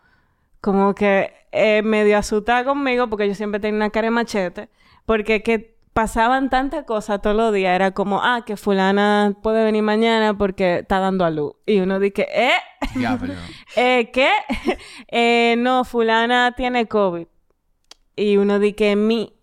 [0.66, 4.70] como que eh, medio asustada conmigo, porque yo siempre tenía una cara de machete,
[5.06, 9.84] porque que pasaban tantas cosas todos los días, era como, ah, que fulana puede venir
[9.84, 11.54] mañana porque está dando a luz.
[11.68, 12.54] Y uno dice, ¿eh?
[12.96, 13.36] Diablo.
[13.76, 14.28] Eh, ¿Qué?
[15.10, 17.28] eh, no, fulana tiene COVID.
[18.16, 19.38] Y uno di que mi...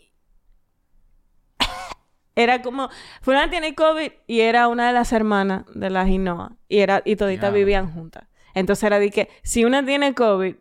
[2.35, 2.89] Era como...
[3.21, 6.57] Fulana tiene COVID y era una de las hermanas de la Ginoa.
[6.69, 7.57] Y, era, y toditas Ya.
[7.57, 8.25] vivían juntas.
[8.55, 10.57] Entonces era de que si una tiene COVID,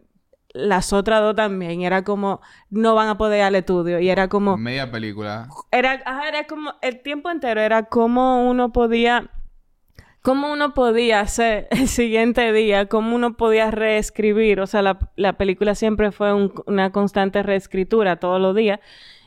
[0.53, 1.81] las otras dos también.
[1.81, 2.41] Era como...
[2.69, 3.99] No van a poder al estudio.
[3.99, 4.57] Y era como...
[4.57, 5.47] Media película.
[5.71, 9.29] Era, ajá, era como, el tiempo entero era como uno podía,
[10.21, 14.59] cómo uno podía hacer el siguiente día, cómo uno podía reescribir.
[14.61, 18.79] O sea, la, la película siempre fue un- una constante reescritura todos los días,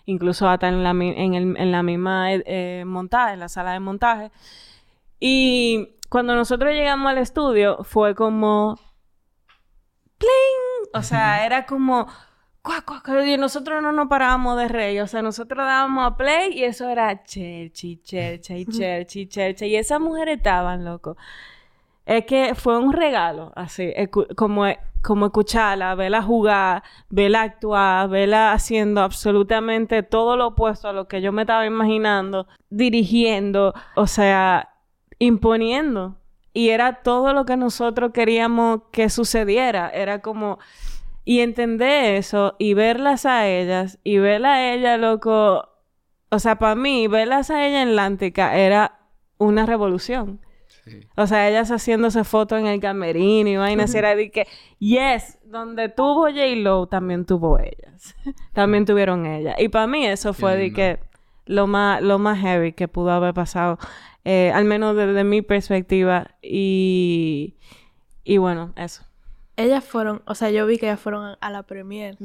[0.07, 3.81] incluso hasta en la, en el- en la misma eh, montaje, en la sala de
[3.81, 4.31] montaje.
[5.21, 8.79] Y cuando nosotros llegamos al estudio, fue como,
[10.19, 10.74] ¡pling!
[10.93, 12.07] O sea, era como,
[13.27, 15.03] y nosotros no nos parábamos de reír.
[15.03, 19.67] O sea, nosotros dábamos a play y eso era cherchi, cherchi, cherchi, cherchi.
[19.67, 21.17] Y esas mujeres estaban, loco.
[22.07, 23.93] Es que fue un regalo, así,
[24.37, 24.65] como,
[25.03, 31.23] como escucharla, verla jugar, verla actuar, verla haciendo absolutamente todo lo opuesto a lo que
[31.23, 34.71] yo me estaba imaginando, dirigiendo, o sea,
[35.19, 36.17] imponiendo.
[36.55, 39.91] Y era todo lo que nosotros queríamos que sucediera.
[39.91, 40.59] Era como...
[41.27, 45.67] Y entender eso y verlas a ellas y verla a ella, loco.
[46.29, 48.99] O sea, para mí, verlas a ella en Lántica era
[49.39, 50.41] una revolución.
[50.85, 51.01] Sí.
[51.17, 53.95] O sea, ellas haciéndose fotos en el camerino y vainas.
[53.95, 54.47] y era de que,
[54.79, 58.15] yes, donde tuvo J-Lo, también tuvo ellas.
[58.53, 59.55] también tuvieron ellas.
[59.59, 60.99] Y para mí eso fue de que
[61.47, 63.79] lo más, lo más heavy que pudo haber pasado.
[64.25, 66.29] Eh, al menos desde mi perspectiva.
[66.43, 67.55] Y,
[68.25, 69.03] y bueno, eso.
[69.57, 72.19] Ellas fueron, o sea, yo vi que ellas fueron a la premiere.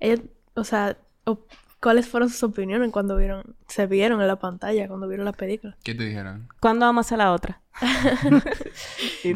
[0.00, 0.20] Ellas,
[0.54, 5.08] o sea, op- ¿cuáles fueron sus opiniones cuando vieron, se vieron en la pantalla, cuando
[5.08, 5.76] vieron la película?
[5.82, 6.48] ¿Qué te dijeron?
[6.60, 7.60] ¿Cuándo vamos a hacer la otra?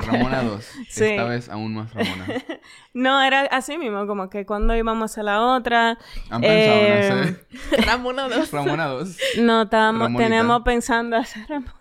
[0.06, 0.64] Ramona 2.
[0.88, 1.04] Sí.
[1.04, 2.26] Esta vez aún más Ramona.
[2.94, 5.98] No, era así mismo, como que cuando íbamos a hacer la otra.
[6.30, 7.36] ¿Han pensado en Eh,
[7.72, 8.50] hacer Ramona 2.
[8.50, 9.16] Ramona 2?
[9.40, 11.77] No, estábamos, tenemos pensando hacer Ramonita.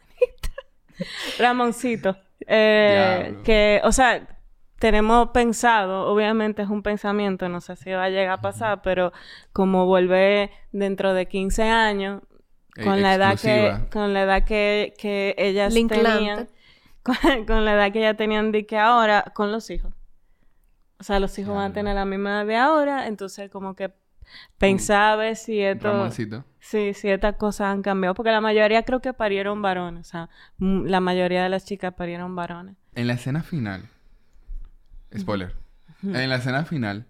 [1.39, 2.17] Ramoncito.
[2.45, 4.27] Eh, que, o sea,
[4.79, 9.11] tenemos pensado, obviamente es un pensamiento, no sé si va a llegar a pasar, pero
[9.51, 12.21] como volver dentro de 15 años
[12.77, 16.47] Eh, con la edad que con la edad que, que ellas tenían
[17.03, 19.93] con, con la edad que ellas tenían de que ahora con los hijos.
[20.99, 23.91] O sea los hijos van a tener la misma edad de ahora entonces como que
[24.57, 26.43] pensaba a ver si esto Ramoncito.
[26.59, 30.29] sí si estas cosas han cambiado porque la mayoría creo que parieron varones o sea
[30.59, 33.87] m- la mayoría de las chicas parieron varones En la escena final.
[35.17, 35.53] Spoiler.
[36.03, 37.05] En la escena final.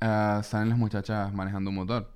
[0.00, 2.10] ah, salen las muchachas manejando un motor.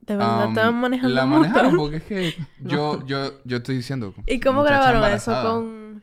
[0.00, 1.42] De verdad, estaban manejando La un motor.
[1.46, 4.14] manejaron porque es que yo, yo, yo estoy diciendo.
[4.26, 5.32] ¿Y cómo grabaron eso?
[5.42, 6.02] Con...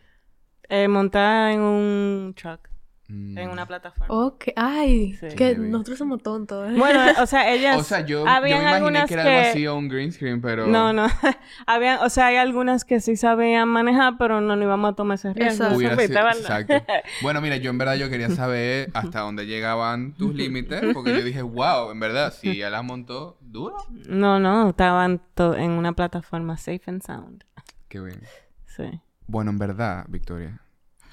[0.70, 2.75] eh, montada en un truck Mm.
[3.08, 4.46] En una plataforma Ok.
[4.56, 5.28] Ay, Sí.
[5.36, 6.70] que nosotros somos tontos.
[6.70, 6.74] ¿eh?
[6.76, 9.50] bueno o sea ellas O sea, yo, yo me imaginé algunas que era que- algo
[9.52, 10.66] así o un green screen, pero...
[10.68, 11.08] No, no.
[11.68, 15.16] Habían, o sea, hay algunas que sí sabían manejar, pero no nos íbamos a tomar
[15.16, 15.66] ese riesgo.
[15.80, 16.74] Exacto.
[17.22, 21.24] Bueno, mira, yo en verdad yo quería saber hasta dónde llegaban tus límites, porque yo
[21.24, 26.58] dije, wow, en verdad, si ella las montó duro, No, no, estaban en una plataforma
[26.58, 27.44] safe and sound.
[27.88, 28.22] qué bien.
[28.66, 29.02] Sí.
[29.28, 30.62] Bueno, en verdad, Victoria,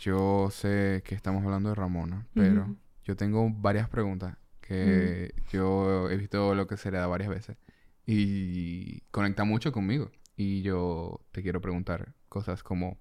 [0.03, 6.17] yo sé que estamos hablando de Ramona, pero yo tengo varias preguntas que yo he
[6.17, 7.57] visto lo que se le da varias veces
[8.05, 10.11] y conecta mucho conmigo.
[10.37, 12.99] Y yo te quiero preguntar cosas como...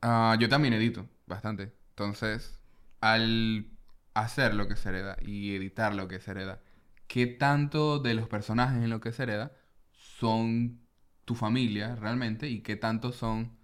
[0.00, 1.72] Ah, yo también edito bastante.
[1.90, 2.60] Entonces,
[3.00, 3.66] al
[4.14, 6.60] hacer lo que se hereda y editar lo que se hereda,
[7.08, 9.50] ¿qué tanto de los personajes en lo que se hereda
[9.90, 10.80] son
[11.24, 13.61] tu familia realmente y qué tanto son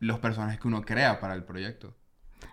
[0.00, 1.94] los personajes que uno crea para el proyecto?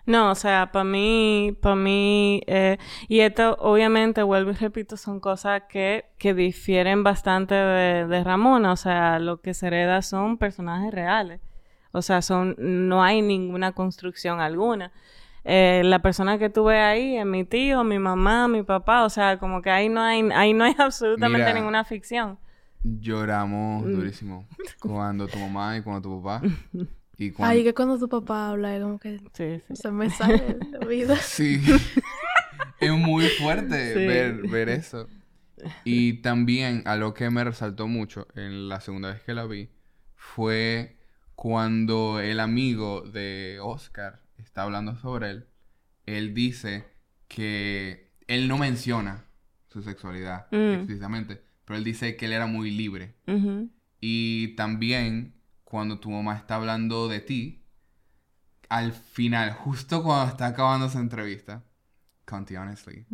[0.06, 5.18] No, o sea, para mí, para mí, eh, y esto obviamente, vuelvo y repito, son
[5.20, 10.38] cosas que, que difieren bastante de, de Ramona, o sea, lo que se hereda son
[10.38, 11.40] personajes reales,
[11.92, 14.92] o sea, son, no hay ninguna construcción alguna.
[15.44, 19.38] Eh, la persona que tuve ahí es mi tío, mi mamá, mi papá, o sea,
[19.38, 21.54] como que ahí no hay, ahí no hay absolutamente Mira.
[21.58, 22.38] ninguna ficción.
[22.82, 23.92] Lloramos Mm.
[23.92, 24.46] durísimo
[24.80, 26.42] cuando tu mamá y cuando tu papá
[27.18, 27.52] y cuando...
[27.52, 29.76] Ay, que cuando tu papá habla, es como que Sí, sí.
[29.76, 31.16] se me sale de la vida.
[31.22, 31.60] Sí.
[32.80, 34.06] es muy fuerte Sí.
[34.06, 35.08] ver, ver eso.
[35.84, 39.68] Y también a lo que me resaltó mucho en la segunda vez que la vi
[40.14, 40.96] fue
[41.34, 45.46] cuando el amigo de Oscar está hablando sobre él.
[46.06, 46.84] Él dice
[47.28, 49.24] que él no menciona
[49.68, 50.74] su sexualidad Mm.
[50.74, 53.14] explícitamente, pero él dice que él era muy libre.
[54.00, 55.34] Y también
[55.68, 57.62] cuando tu mamá está hablando de ti,
[58.70, 61.62] al final, justo cuando está acabando esa entrevista,
[62.24, 63.04] Conti, honestly,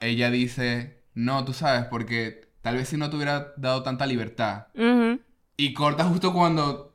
[0.00, 4.66] ella dice, no, tú sabes, porque tal vez si no te hubiera dado tanta libertad.
[5.56, 6.92] Y corta justo cuando...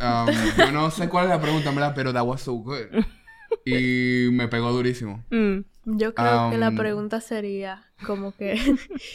[0.00, 1.92] um, yo no sé cuál es la pregunta, ¿verdad?
[1.92, 2.86] Pero that was so good.
[3.64, 5.24] Y me pegó durísimo.
[5.30, 5.58] Mm.
[5.86, 6.76] Yo creo que la Am.
[6.76, 8.60] pregunta sería como que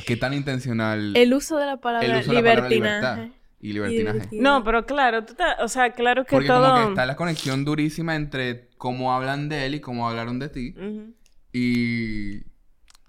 [0.05, 3.21] ¿Qué tan intencional el uso de la palabra el uso de la palabra libertinaje.
[3.21, 4.29] libertad y libertinaje?
[4.33, 6.69] No, pero claro, tú te- o sea, claro que Porque todo...
[6.71, 10.49] como que está la conexión durísima entre cómo hablan de él y cómo hablaron de
[10.49, 10.75] ti.
[11.53, 12.43] Y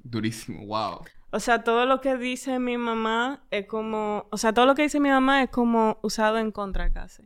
[0.03, 1.01] durísimo, wow.
[1.31, 4.27] O sea, todo lo que dice mi mamá es como...
[4.31, 7.23] O sea, todo lo que dice mi mamá es como usado en contra casi.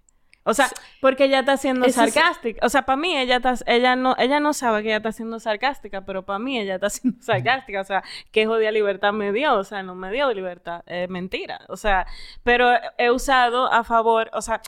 [0.48, 0.68] O sea,
[1.00, 2.64] porque ella está siendo Eso es- sarcástica.
[2.64, 5.40] O sea, para mí ella está, ella no, ella no sabe que ella está siendo
[5.40, 7.80] sarcástica, pero para mí ella está siendo sarcástica.
[7.80, 9.54] O sea, qué jodida libertad me dio.
[9.56, 10.82] O sea, no me dio libertad.
[10.86, 11.60] Es mentira.
[11.68, 12.06] O sea,
[12.44, 14.30] pero he usado a favor.
[14.32, 14.60] O sea,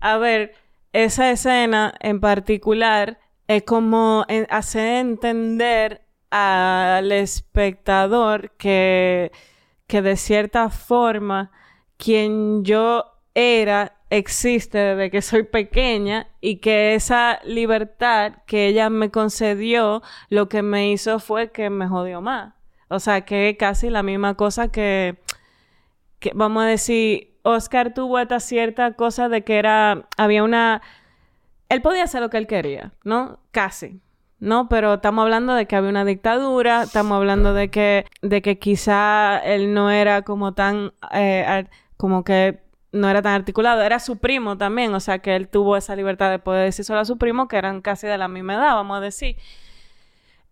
[0.00, 0.54] a ver,
[0.92, 9.30] esa escena en particular es como en- hacer entender al espectador que,
[9.86, 11.50] que de cierta forma
[11.96, 13.04] quien yo
[13.34, 20.50] era existe desde que soy pequeña y que esa libertad que ella me concedió lo
[20.50, 22.52] que me hizo fue que me jodió más.
[22.88, 25.16] O sea, que casi la misma cosa que,
[26.18, 30.82] que vamos a decir, Oscar tuvo esta cierta cosa de que era, había una,
[31.70, 33.38] él podía hacer lo que él quería, ¿no?
[33.50, 34.00] Casi.
[34.40, 34.68] ¿no?
[34.68, 39.38] Pero estamos hablando de que había una dictadura, estamos hablando de que, de que quizá
[39.38, 42.60] él no era como tan, eh, como que
[42.92, 46.30] no era tan articulado, era su primo también, o sea que él tuvo esa libertad
[46.30, 48.98] de poder decir solo a su primo, que eran casi de la misma edad, vamos
[48.98, 49.36] a decir.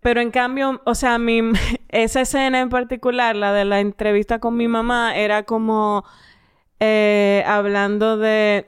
[0.00, 1.40] Pero en cambio, o sea, mi,
[1.88, 6.04] esa escena en particular, la de la entrevista con mi mamá, era como
[6.80, 8.66] eh, hablando de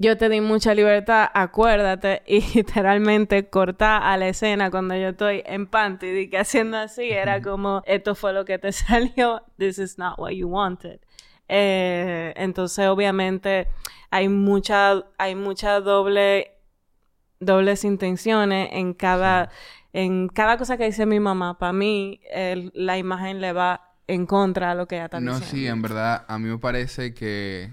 [0.00, 5.42] yo te di mucha libertad, acuérdate, y literalmente cortar a la escena cuando yo estoy
[5.46, 9.78] en panty y que haciendo así era como, esto fue lo que te salió, this
[9.78, 11.00] is not what you wanted.
[11.48, 13.68] Eh, entonces, obviamente,
[14.10, 16.52] hay mucha, hay mucha doble,
[17.40, 19.50] dobles intenciones en cada,
[19.92, 21.58] en cada cosa que dice mi mamá.
[21.58, 25.32] Para mí, el- la imagen le va en contra de lo que ella está No,
[25.38, 25.50] diciendo.
[25.56, 27.72] sí, en verdad, a mí me parece que.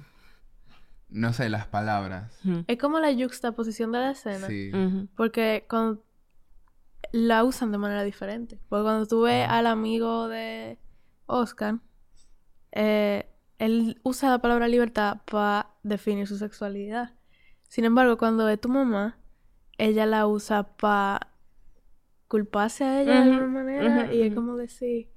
[1.07, 2.37] No sé, las palabras.
[2.67, 4.47] Es como la juxtaposición de la escena.
[4.47, 4.71] Sí.
[5.15, 6.03] Porque cuando
[7.13, 8.59] la usan de manera diferente.
[8.67, 10.77] Porque cuando tú ves al amigo de
[11.27, 11.75] Oscar,
[12.73, 17.13] eh, él usa la palabra libertad para definir su sexualidad.
[17.67, 19.17] Sin embargo, cuando es tu mamá,
[19.77, 21.27] ella la usa para
[22.27, 24.13] culparse a ella de alguna manera.
[24.13, 25.09] Y es como decir,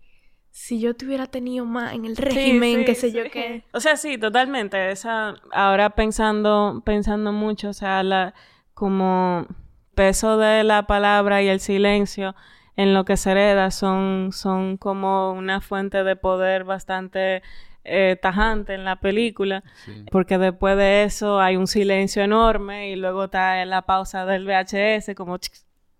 [0.51, 3.65] si yo te hubiera tenido más en el régimen, sí, qué sé yo qué.
[3.73, 4.91] O sea, sí, totalmente.
[4.91, 8.35] Esa, ahora pensando, pensando mucho, o sea, la,
[8.75, 9.47] como
[9.95, 12.35] peso de la palabra y el silencio
[12.77, 17.43] en lo que se hereda son, son como una fuente de poder bastante
[17.85, 19.63] eh, tajante en la película.
[19.85, 20.05] Sí.
[20.11, 25.15] Porque después de eso hay un silencio enorme y luego está la pausa del VHS,
[25.15, 25.39] como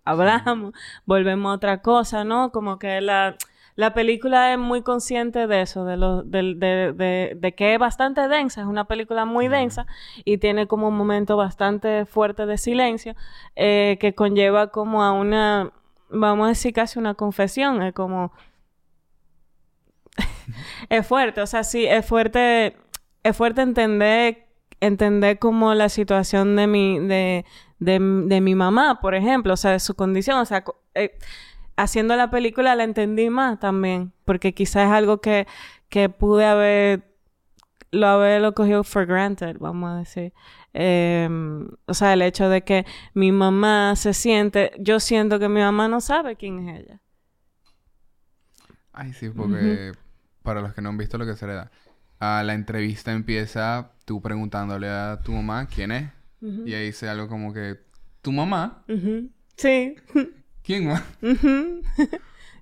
[0.05, 0.73] hablamos,
[1.05, 2.51] volvemos a otra cosa, ¿no?
[2.51, 3.35] Como que la,
[3.75, 7.79] la película es muy consciente de eso, de, lo, del- de, de- de que es
[7.79, 9.85] bastante densa, es una película muy densa
[10.25, 13.15] y tiene como un momento bastante fuerte de silencio
[13.55, 15.71] eh, que conlleva como a una,
[16.09, 18.31] vamos a decir casi una confesión, es como...
[20.89, 22.75] es fuerte, o sea, sí, es fuerte,
[23.23, 24.47] es fuerte entender,
[24.79, 27.45] entender como la situación de mi, de,
[27.79, 30.63] de, de mi mamá, por ejemplo, o sea, de su condición, o sea,
[30.95, 31.17] eh,
[31.77, 35.47] haciendo la película la entendí más también, porque quizás es algo que,
[35.87, 37.03] que pude haber,
[37.91, 40.33] lo haberlo cogido for granted, vamos a decir.
[40.73, 45.61] Em, o sea, el hecho de que mi mamá se siente, yo siento que mi
[45.61, 47.01] mamá no sabe quién es ella.
[48.91, 49.93] Ay, sí, porque
[50.49, 51.69] para los que no han visto lo que se le da,
[52.17, 56.09] a la entrevista empieza tú preguntándole a tu mamá quién es.
[56.41, 57.77] Y ahí dice algo como que,
[58.23, 58.83] ¿tu mamá?
[59.55, 59.95] Sí.
[60.63, 61.03] ¿Quién más?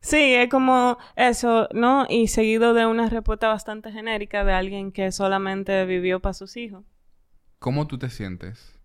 [0.01, 2.05] Sí, es como eso, ¿no?
[2.09, 6.83] Y seguido de una respuesta bastante genérica de alguien que solamente vivió para sus hijos.
[7.59, 8.77] ¿Cómo tú te sientes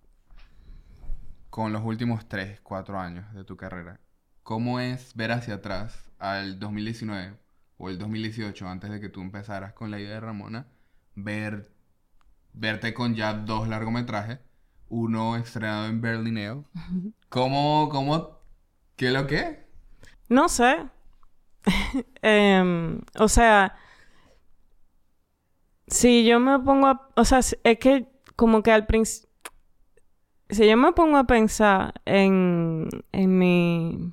[1.50, 3.98] con los últimos 3, 4 años de tu carrera?
[4.44, 7.41] ¿Cómo es ver hacia atrás al 2019
[7.82, 10.68] o el 2018 antes de que tú empezaras con la idea de Ramona?
[11.16, 11.68] Ver,
[12.52, 14.38] verte con ya dos largometrajes,
[14.88, 16.62] uno estrenado en Berlinale.
[17.28, 18.38] ¿Cómo, cómo,
[18.94, 19.66] qué lo que?
[20.28, 20.86] No sé.
[22.22, 23.76] Em, o sea,
[25.88, 27.10] si yo me pongo a...
[27.16, 28.06] O sea, es que
[28.36, 29.28] como que al principio...
[30.50, 34.12] Si yo me pongo a pensar en, en mi...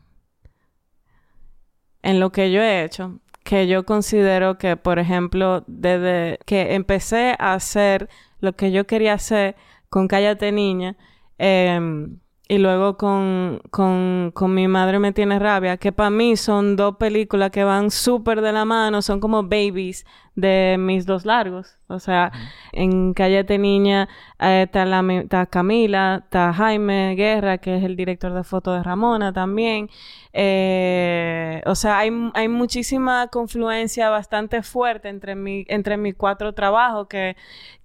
[2.01, 3.19] En lo que yo he hecho,
[3.49, 8.07] que yo considero que, por ejemplo, desde que empecé a hacer
[8.41, 9.55] lo que yo quería hacer
[9.89, 10.97] con Cállate Niña,
[11.39, 16.75] em, y luego con, con, con Mi Madre Me Tiene Rabia, que para mí son
[16.75, 20.05] dos películas que van súper de la mano, son como babies
[20.39, 21.77] de mis dos largos.
[21.87, 22.31] O sea,
[22.71, 24.07] en Cállate Niña
[24.39, 28.83] eh, está, la, está Camila, está Jaime Guerra, que es el director de foto de
[28.83, 29.89] Ramona también.
[30.33, 37.07] Eh, o sea, hay, hay muchísima confluencia bastante fuerte entre, mi, entre mis cuatro trabajos
[37.07, 37.35] que,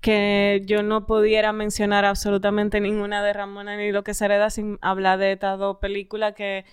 [0.01, 4.79] que yo no pudiera mencionar absolutamente ninguna de Ramona ni lo que se hereda sin
[4.83, 6.65] hablar de estas dos películas que,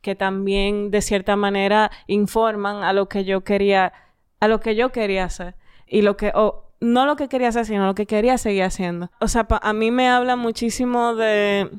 [0.00, 3.92] que también de cierta manera informan a lo que yo quería,
[4.40, 5.54] a lo que yo quería hacer.
[5.86, 6.32] Y lo que,
[6.80, 9.10] no lo que quería hacer, sino lo que quería seguir haciendo.
[9.20, 11.70] O sea, a mí me habla muchísimo de,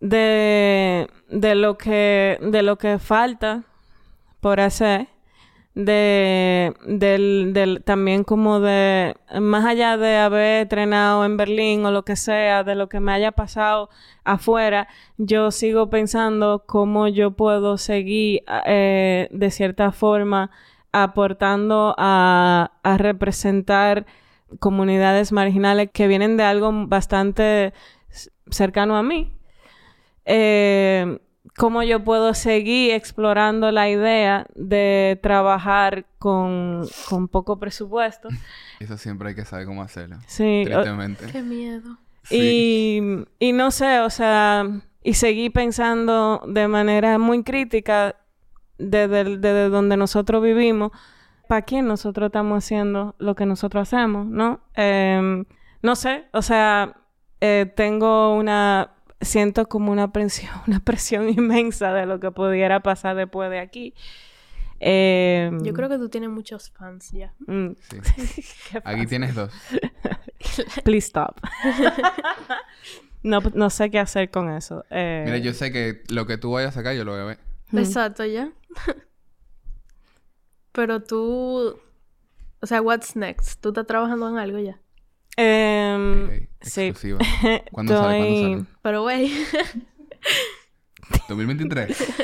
[0.00, 3.64] de, de lo que, de lo que falta
[4.40, 5.08] por hacer
[5.74, 12.04] de del, del también como de más allá de haber entrenado en Berlín o lo
[12.04, 13.88] que sea de lo que me haya pasado
[14.24, 20.50] afuera yo sigo pensando cómo yo puedo seguir eh, de cierta forma
[20.92, 24.06] aportando a, a representar
[24.58, 27.72] comunidades marginales que vienen de algo bastante
[28.50, 29.32] cercano a mí
[30.24, 31.18] eh,
[31.56, 38.28] cómo yo puedo seguir explorando la idea de trabajar con, con poco presupuesto.
[38.80, 40.18] Eso siempre hay que saber cómo hacerlo.
[40.26, 41.26] Sí, Tristemente.
[41.26, 41.98] Qué miedo.
[42.22, 43.26] Sí.
[43.38, 44.66] y, y no sé, o sea,
[45.02, 48.16] y seguir pensando de manera muy crítica
[48.80, 50.90] desde, el- desde donde nosotros vivimos,
[51.48, 54.60] para quién nosotros estamos haciendo lo que nosotros hacemos, ¿no?
[54.74, 55.44] Em,
[55.82, 56.96] no sé, o sea,
[57.40, 63.16] eh, tengo una, siento como una presión, una presión inmensa de lo que pudiera pasar
[63.16, 63.94] después de aquí.
[64.82, 67.34] Em, Yo creo que tú tienes muchos fans ya.
[67.46, 68.42] mm, Sí.
[68.84, 69.52] Aquí tienes dos.
[70.84, 71.36] Please stop.
[73.22, 74.84] no, no sé qué hacer con eso.
[74.90, 77.24] Eh, Mira, yo sé que lo que tú vayas a sacar yo lo voy a
[77.24, 77.38] ver.
[77.72, 78.52] Exacto, ya.
[80.72, 81.78] Pero tú...
[82.62, 83.60] O sea, what's next?
[83.60, 84.80] ¿Tú estás trabajando en algo ya?
[85.32, 86.82] Ok, sí.
[86.82, 87.18] exclusiva.
[87.72, 88.18] ¿Cuándo sale?
[88.18, 89.28] ¿Cuándo Estoy- Pero, güey...
[89.28, 89.64] sale?
[91.28, 92.14] 2023.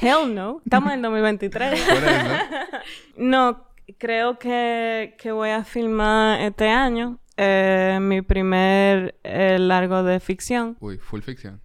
[0.00, 0.60] Hell no.
[0.64, 1.80] Estamos en 2023.
[1.80, 2.82] Por eso.
[3.16, 3.66] No,
[3.98, 10.76] creo que, que voy a filmar este año eh, mi primer eh, largo de ficción.
[10.80, 11.60] Uy, full ficción.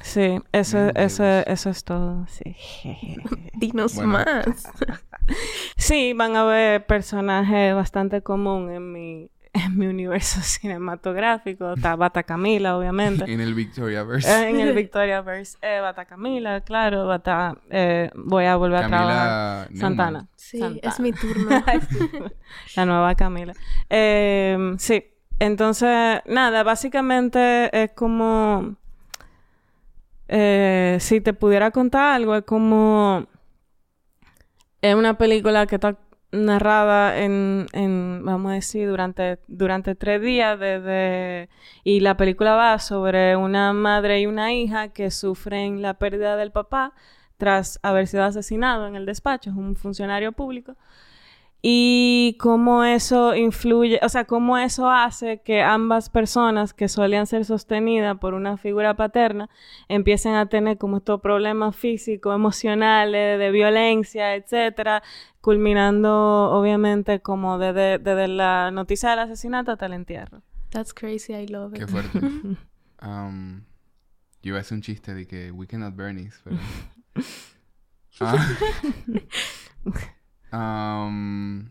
[0.00, 1.44] Sí, eso, Mm, eso, Dios.
[1.46, 2.26] eso es todo.
[2.28, 2.56] Sí.
[3.54, 4.12] Dinos Bueno.
[4.12, 4.44] más.
[5.76, 11.72] sí, van a ver personajes bastante común en mi, en mi universo cinematográfico.
[11.74, 13.30] Está Bata Camila, obviamente.
[13.32, 14.28] En el Victoriaverse.
[14.30, 15.58] Eh, en el Victoriaverse.
[15.60, 17.06] Eh, Bata Camila, claro.
[17.06, 19.16] Bata, eh, voy a volver a trabajar.
[19.16, 19.80] Camila Neumann.
[19.80, 20.28] Santana.
[20.36, 20.92] Sí, Santana.
[20.92, 21.50] es mi turno.
[22.76, 23.54] La nueva Camila.
[23.90, 25.04] Eh, sí.
[25.38, 28.76] Entonces, nada, básicamente es como...
[30.34, 33.26] eh, si te pudiera contar algo, es como...
[34.80, 35.98] Es una película que está
[36.32, 40.58] narrada en, en vamos a decir, durante, durante tres días.
[41.84, 46.50] Y la película va sobre una madre y una hija que sufren la pérdida del
[46.50, 46.94] papá
[47.36, 50.76] tras haber sido asesinado en el despacho, es un funcionario público
[51.64, 57.44] y cómo eso influye, o sea, cómo eso hace que ambas personas que solían ser
[57.44, 59.48] sostenidas por una figura paterna
[59.88, 65.04] empiecen a tener como estos problemas físicos, emocionales, de violencia, etcétera,
[65.40, 70.42] culminando obviamente como desde, desde la noticia del asesinato hasta el entierro.
[70.70, 71.88] That's crazy, I love Qué it.
[71.88, 72.20] fuerte.
[73.04, 73.64] Um,
[74.42, 76.56] yo iba a hacer un chiste de que we cannot Bernie's, pero...
[78.20, 78.36] Ah.
[80.52, 81.70] Um,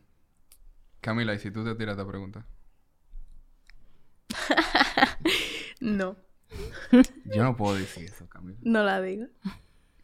[1.02, 2.46] Camila, ¿y si tú te tiras esta pregunta?
[5.80, 6.16] No,
[7.26, 8.60] Yo no puedo decir eso, Camila.
[8.62, 9.26] no la digo.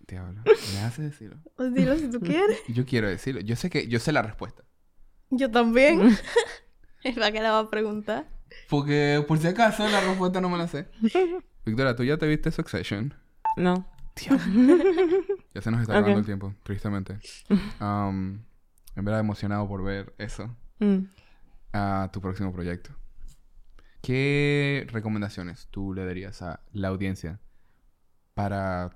[0.08, 0.42] Diablo.
[0.74, 1.38] ¿Me hace decirlo?
[1.56, 2.60] Pues dilo si tú quieres.
[2.68, 3.42] Yo quiero decirlo.
[3.42, 3.88] Yo sé que...
[3.88, 4.64] Yo sé la respuesta.
[5.30, 6.18] Yo también.
[7.16, 8.28] ¿Para qué la va a preguntar?
[8.70, 10.88] Porque, por si acaso, la respuesta no me la sé.
[11.66, 13.14] Victoria, ¿tú ya te viste Succession?
[13.56, 13.86] No.
[15.54, 17.20] Ya se nos está acabando el tiempo, tristemente.
[17.80, 18.40] Um,
[18.98, 20.54] en verdad emocionado por ver eso.
[20.80, 21.06] Mm.
[21.74, 22.92] a tu próximo proyecto.
[24.02, 27.40] ¿Qué recomendaciones tú le darías a la audiencia
[28.34, 28.92] para...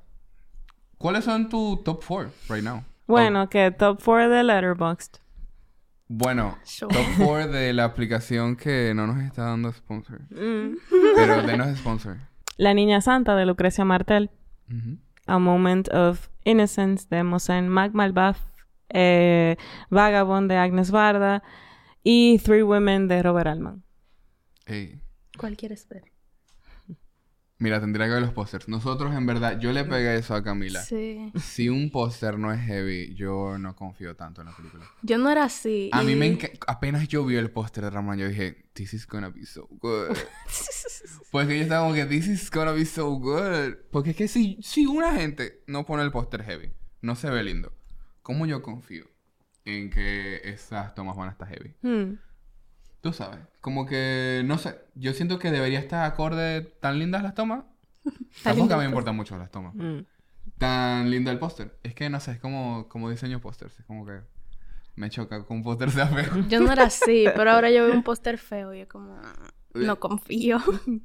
[0.98, 2.84] ¿Cuáles son tu top 4 right now?
[3.08, 5.18] Bueno, que top 4 de Letterboxd.
[6.08, 6.94] Bueno, Sure.
[6.94, 10.22] top 4 de la aplicación que no nos está dando sponsor.
[10.30, 10.78] Mm.
[11.16, 12.18] Pero denos sponsor.
[12.58, 14.30] La Niña Santa de Lucrecia Martel.
[15.28, 18.40] A Moment of Innocence de Mosen Mac Malbaf,
[18.94, 19.58] eh,
[19.90, 21.44] Vagabond de Agnes Barda
[22.04, 23.84] y Three Women de Robert Altman.
[24.66, 25.02] Ey,
[25.38, 26.06] Cualquier espera.
[27.62, 28.68] Mira, tendría que ver los pósters.
[28.68, 30.82] Nosotros, en verdad, yo le pegué eso a Camila.
[30.82, 31.32] Sí.
[31.40, 34.84] Si un póster no es heavy, yo no confío tanto en la película.
[35.04, 35.92] Yo no era así.
[35.94, 39.30] A mí me apenas yo vi el póster de Ramón, yo dije, this is gonna
[39.30, 40.18] be so good.
[41.32, 43.76] Porque yo estaba como que, this is gonna be so good.
[43.92, 46.72] Porque es que si, si una gente no pone el póster heavy,
[47.02, 47.72] no se ve lindo,
[48.22, 49.06] ¿cómo yo confío
[49.66, 51.76] en que esas tomas van a estar heavy?
[51.82, 52.18] Hmm.
[53.02, 57.34] Tú sabes, como que, no sé, yo siento que debería estar acorde tan lindas las
[57.34, 57.64] tomas.
[58.44, 59.74] Tampoco lindo a mí me importan mucho las tomas.
[59.76, 60.06] Mm.
[60.58, 61.80] Tan lindo el póster.
[61.82, 63.80] Es que, no sé, es como, como diseño pósters.
[63.80, 64.22] Es como que
[64.96, 66.46] me choca que un póster sea feo.
[66.50, 69.18] Yo no era así, pero ahora yo veo un póster feo y es como...
[69.74, 70.60] No confío.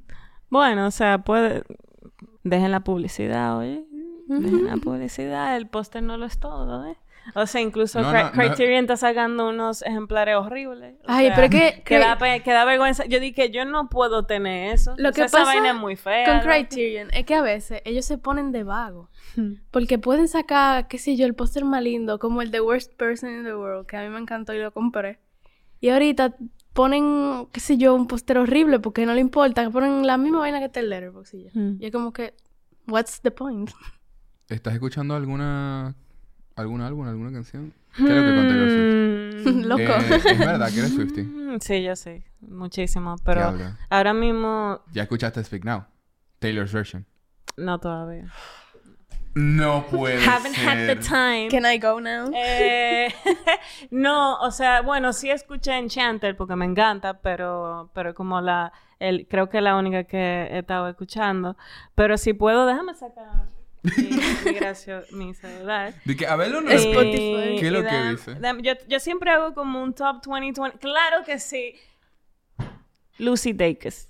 [0.48, 1.64] Bueno, o sea, puede...
[2.44, 3.84] Dejen la publicidad, oye.
[4.28, 5.56] Dejen la publicidad.
[5.56, 6.96] El póster no lo es todo, ¿eh?
[7.34, 8.32] O sea, incluso No, no.
[8.32, 10.94] Criterion está sacando unos ejemplares horribles.
[11.00, 13.04] O Ay, sea, pero es que- Que da, pe- que da vergüenza.
[13.06, 14.94] Yo dije, yo no puedo tener eso.
[14.96, 16.24] Lo O que sea, esa pasa vaina es muy fea.
[16.40, 16.48] Con.
[16.50, 19.10] Criterion es que a veces ellos se ponen de vago.
[19.34, 19.54] Hmm.
[19.70, 23.30] Porque pueden sacar, qué sé yo, el póster más lindo, como el The Worst Person
[23.30, 25.18] in the World, que a mí me encantó y lo compré.
[25.80, 26.36] Y ahorita
[26.72, 29.68] ponen, qué sé yo, un póster horrible porque no le importa.
[29.70, 31.50] Ponen la misma vaina que está el Letterboxd y ya.
[31.54, 31.76] Hmm.
[31.80, 32.34] Y es como que,
[32.86, 33.70] what's the point?
[34.48, 35.96] ¿Estás escuchando alguna
[36.56, 37.72] algún álbum, alguna canción?
[37.96, 39.54] ¿Qué es lo que con Taylor Swift?
[39.56, 39.82] Mm, Loco.
[39.82, 41.22] Eh, es verdad que eres Swiftie.
[41.24, 42.22] mm, Sí, yo sí.
[42.40, 43.16] Muchísimo.
[43.24, 43.76] Pero Diablo.
[43.90, 45.84] ahora mismo, ¿Ya escuchaste Speak Now?
[46.40, 47.06] Taylor's version.
[47.56, 48.26] no todavía.
[49.34, 51.48] No puede Haven't had the time.
[51.50, 52.30] Can I go now?
[52.34, 53.08] Eh,
[53.90, 59.26] no, o sea, bueno, sí escuché Enchanter porque me encanta, pero, pero como la, el,
[59.28, 60.16] creo que es la única que
[60.50, 61.54] he estado escuchando.
[61.94, 63.44] Pero si puedo, déjame sacar
[63.82, 65.94] mi, mi celular.
[66.04, 67.56] De que, a verlo no Es Y- Spotify.
[67.60, 68.34] ¿Qué es lo que da- dice?
[68.34, 70.78] da- yo, yo siempre hago como un top 2020.
[70.78, 71.74] Claro que sí.
[73.18, 74.08] Lucy Dacus.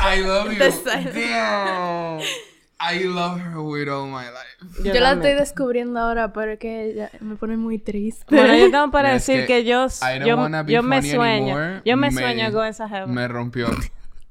[0.00, 0.58] I love you.
[1.12, 2.20] Damn.
[2.80, 4.84] I love her with all my life.
[4.84, 8.24] Yo, la estoy descubriendo ahora, pero es que ya me pone muy triste.
[8.34, 9.88] Bueno, yo tengo para Mira, es decir que que, yo,
[10.24, 11.56] yo, yo me sueño.
[11.58, 11.82] anymore.
[11.84, 13.06] Yo me, Me- sueño con esa jeva.
[13.08, 13.66] Me rompió.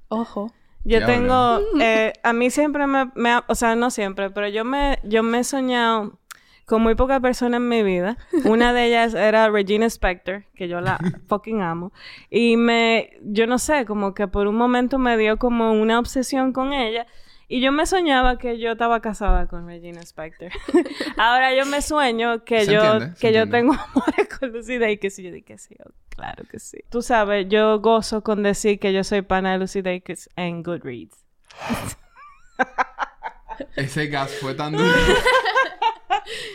[0.08, 0.54] Ojo.
[0.84, 4.64] Yo tengo, eh, a mí siempre me, me ha- o sea, no siempre, pero yo
[4.66, 6.18] me, yo me he soñado
[6.66, 8.18] con muy pocas personas en mi vida.
[8.46, 10.98] Una de ellas era Regina Spector, que yo la
[11.28, 11.92] fucking amo.
[12.30, 16.52] Y me, yo no sé, como que por un momento me dio como una obsesión
[16.54, 17.08] con ella.
[17.50, 20.52] Y yo me soñaba que yo estaba casada con Regina Spector.
[21.18, 23.58] Ahora yo me sueño que Se yo, entiende, que yo entiende.
[23.58, 25.18] tengo amores con Lucy Dacus.
[25.20, 26.80] Y yo dije, sí, oh, claro que sí.
[26.90, 31.18] Tú sabes, yo gozo con decir que yo soy pana de Lucy Dacus en Goodreads.
[33.76, 34.94] Ese gas fue tan duro.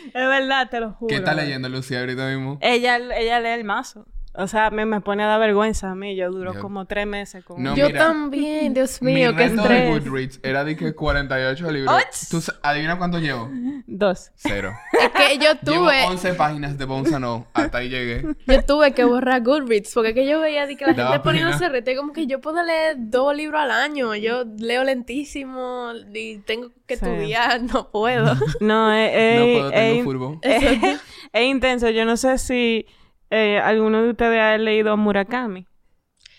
[0.07, 1.09] Es verdad, te lo juro.
[1.09, 2.59] ¿Qué está leyendo Lucía ahorita mismo?
[2.61, 4.07] Ella, ella lee el mazo.
[4.35, 6.16] O sea, me, me pone a dar vergüenza a mí.
[6.16, 6.61] Yo duro Ya.
[6.61, 7.62] como tres meses con...
[7.62, 9.91] No, Yo mira, también, Dios Mi mío, qué de estrés.
[10.05, 11.95] Goodreads era de que 48 libros.
[11.95, 12.28] Och.
[12.30, 13.51] ¿Tú adivina cuánto llevo?
[13.87, 14.30] Dos.
[14.37, 14.72] Cero.
[14.93, 17.45] Es que yo Llevo tuve, 11 páginas de and All.
[17.53, 18.24] Hasta ahí llegué.
[18.47, 21.47] yo tuve que borrar Goodreads, porque es que yo veía de que la gente ponía
[21.49, 24.14] un cerrete como que yo puedo leer dos libros al año.
[24.14, 27.05] Yo leo lentísimo y tengo que Sí.
[27.05, 28.35] estudiar, no puedo.
[28.61, 29.11] No, es...
[29.14, 30.39] es- No puedo, tengo es- furbo.
[30.43, 31.01] es,
[31.33, 31.91] es intenso.
[31.91, 32.87] Yo no sé si
[33.33, 35.66] eh, alguno de ustedes ha leído Murakami.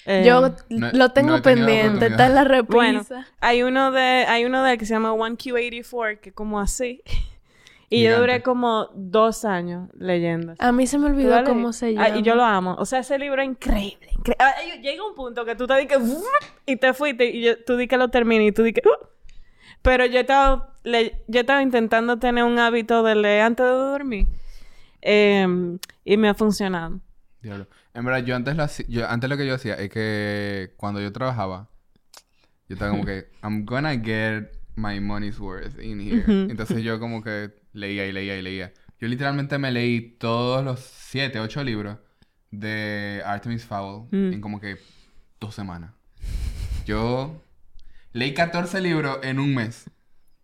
[0.06, 3.26] Eh, Yo no- lo tengo no pendiente, está en la Bueno, repisa.
[3.40, 7.02] hay uno de hay uno de que se llama 1Q84, que es como así.
[7.90, 10.56] y yo duré como dos años leyendo.
[10.60, 12.18] A mí se me ¿Tú olvidó cómo se Ah, llama.
[12.18, 12.76] y yo lo amo.
[12.80, 14.10] O sea, ese libro es increíble.
[14.18, 16.00] incre- Ah, Llega un punto que tú te dices
[16.66, 18.82] y te fuiste y yo- tú di que lo terminé y tú di que...
[18.86, 19.06] "Uh".
[19.84, 24.28] Pero yo estaba, le- yo estaba intentando tener un hábito de leer antes de dormir.
[25.02, 27.00] Em, y me ha funcionado.
[27.42, 27.68] Diablo.
[27.94, 31.02] En verdad, yo antes, lo hacía- yo antes lo que yo hacía es que cuando
[31.02, 31.70] yo trabajaba,
[32.70, 36.24] yo estaba como que, I'm gonna get my money's worth in here.
[36.50, 38.74] Entonces yo como que leía y leía y leía.
[39.00, 41.98] Yo literalmente me leí todos los siete, ocho libros
[42.52, 44.34] de Artemis Fowl Mm.
[44.34, 44.78] en como que
[45.40, 45.92] dos semanas.
[46.86, 47.42] Yo
[48.14, 49.90] leí 14 libros en un mes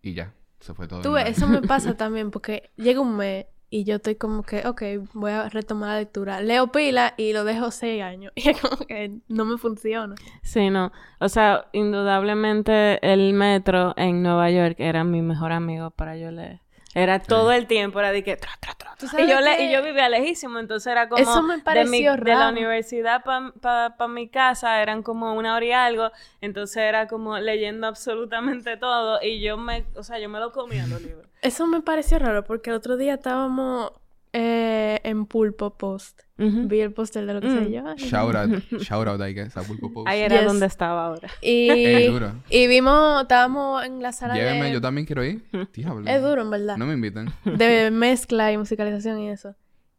[0.02, 1.02] y ya, se fue todo.
[1.02, 4.82] Tú eso me pasa también porque llega un mes y yo estoy como que, ok,
[5.14, 6.40] voy a retomar la lectura.
[6.40, 8.32] Leo pila y lo dejo seis años.
[8.40, 10.16] Y es como que no me funciona.
[10.42, 10.90] Sí, no.
[11.20, 16.60] O sea, indudablemente el metro en Nueva York era mi mejor amigo para yo leer.
[16.94, 18.36] Era todo el tiempo, era de que...
[18.36, 19.10] tra, tra, tra, ¿Tú tra.
[19.10, 21.22] sabes Y yo, le- y yo vivía lejísimo, entonces era como...
[21.22, 22.50] Eso me de, mi- pareció de la raro.
[22.50, 26.10] universidad para mi casa eran como una hora y algo,
[26.40, 29.84] entonces era como leyendo absolutamente todo y yo me...
[29.94, 31.26] O sea, yo me lo comía los libros.
[31.42, 33.92] Eso me pareció raro porque el otro día estábamos
[34.32, 36.20] eh, en Pulpo Post.
[36.38, 37.64] Vi el póster de lo que Mm.
[37.64, 37.86] sé yo.
[37.86, 38.50] ay, Shout out,
[38.80, 40.08] shout out, I guess, a Pulpo Post.
[40.08, 40.46] Ahí era Yes.
[40.46, 41.28] donde estaba ahora.
[41.42, 42.32] Y, Es duro.
[42.48, 44.72] y vimos, estábamos en la sala Llévenme, de...
[44.72, 45.44] yo también quiero ir.
[45.74, 46.08] Diablo.
[46.10, 46.76] Es duro, en verdad.
[46.78, 47.30] No me inviten.
[47.44, 49.54] de mezcla y musicalización y eso.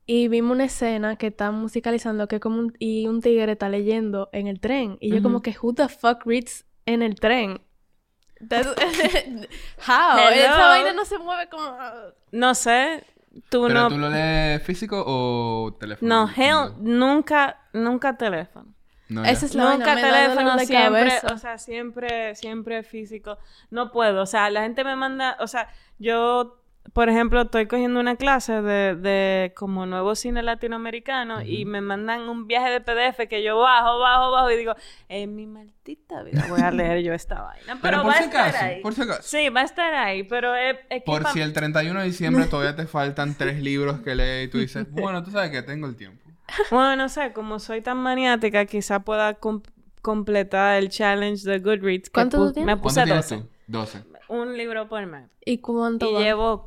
[0.07, 4.29] Y vimos una escena que está musicalizando que como un, y un tigre está leyendo
[4.33, 4.97] en el tren.
[4.99, 7.61] Y yo como que, who the fuck reads en el tren?
[9.87, 10.17] How?
[10.17, 10.29] Hello.
[10.31, 11.75] Esa vaina no se mueve como...
[12.31, 13.03] No sé,
[13.49, 13.89] tú ¿Pero no...
[13.89, 16.07] tú lo lees físico o teléfono?
[16.25, 18.73] No, hell, nunca, nunca teléfono.
[19.09, 19.25] No.
[19.25, 21.33] Esa es la Nunca teléfono, de siempre, cabeza.
[21.33, 23.37] o sea, siempre, siempre físico.
[23.69, 25.67] No puedo, o sea, la gente me manda, o sea,
[25.99, 26.60] yo,
[26.93, 32.21] por ejemplo, estoy cogiendo una clase de, de como nuevo cine latinoamericano y me mandan
[32.27, 34.73] un viaje de PDF que yo bajo, bajo, bajo y digo,
[35.07, 37.77] en mi maldita vida voy a leer yo esta vaina.
[37.81, 38.81] Pero, Pero por va si a estar acaso, ahí.
[38.81, 39.21] por si acaso.
[39.23, 42.45] Sí, va a estar ahí, pero es, es que Por si el 31 de diciembre
[42.47, 45.87] todavía te faltan tres libros que lees y tú dices, bueno, tú sabes que tengo
[45.87, 46.29] el tiempo.
[46.69, 49.61] Bueno, no sé, como soy tan maniática, quizá pueda com-
[50.01, 52.09] completar el challenge de Goodreads.
[52.09, 52.65] que ¿Cuánto tú tienes?
[52.65, 53.43] Me ¿Cuánto puse tienes 12.
[53.43, 53.49] tú?
[53.67, 54.03] 12.
[54.31, 55.29] Un libro por mes.
[55.45, 56.19] ¿Y cuánto Y va?
[56.21, 56.65] llevo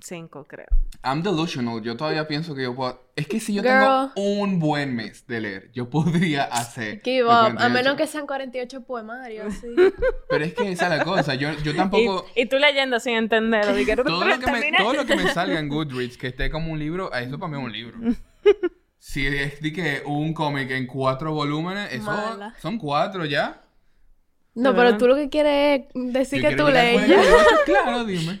[0.00, 0.66] cinco, creo.
[1.02, 1.80] I'm delusional.
[1.82, 3.00] Yo todavía pienso que yo puedo...
[3.16, 3.72] Es que si yo Girl.
[3.80, 7.00] tengo un buen mes de leer, yo podría hacer...
[7.02, 7.30] Give up.
[7.30, 7.70] A 48.
[7.74, 9.68] menos que sean 48 poemarios, sí.
[10.28, 11.34] Pero es que esa es la cosa.
[11.34, 12.26] Yo, yo Y, tampoco...
[12.34, 13.74] y tú leyendo sin entenderlo.
[13.74, 16.50] di que- Todo lo, que me, todo lo que me salga en Goodreads que esté
[16.50, 17.98] como un libro, eso para mí es un libro.
[18.98, 22.54] Si es de que un cómic en cuatro volúmenes, eso Mala.
[22.60, 23.62] son cuatro ya.
[24.56, 26.94] No, ¿De pero tú lo que quieres es decir Yo que quiero tú lees.
[27.06, 27.36] 48,
[27.66, 28.40] Claro, dime.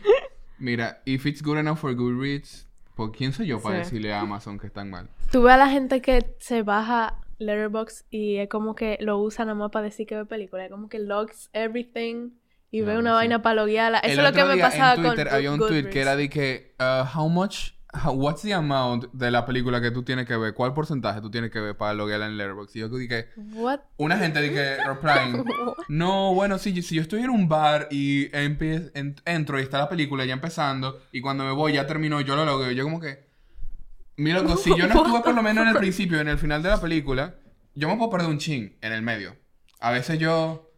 [0.58, 3.84] Mira, if it's good enough for Goodreads, ¿por quién soy yo para Sí.
[3.84, 5.08] decirle a Amazon que están mal?
[5.30, 9.44] Tú ves a la gente que se baja Letterboxd y es como que lo usa
[9.44, 10.64] nada más para decir que ve películas.
[10.66, 12.30] Es como que logs everything
[12.70, 13.14] y ve una sí.
[13.16, 13.98] vaina para loguearla.
[13.98, 16.16] Eso El es lo que me pasaba en con Twitter había un tweet que era
[16.16, 17.72] de que uh, how much
[18.12, 20.54] what's the amount de la película que tú tienes que ver?
[20.54, 22.76] ¿Cuál porcentaje tú tienes que ver para loguearla en Letterboxd?
[22.76, 23.80] Y yo dije, What?
[23.96, 25.44] una gente dije, replying,
[25.88, 29.78] no, bueno, si, si yo estoy en un bar y empie- en- entro y está
[29.78, 32.70] la película ya empezando y cuando me voy ya terminó, yo lo logueo.
[32.72, 33.26] Yo como que,
[34.16, 36.38] mi loco, si yo no estuve por lo menos en el principio y en el
[36.38, 37.34] final de la película,
[37.74, 39.36] yo me puedo perder un chin en el medio.
[39.80, 40.70] A veces yo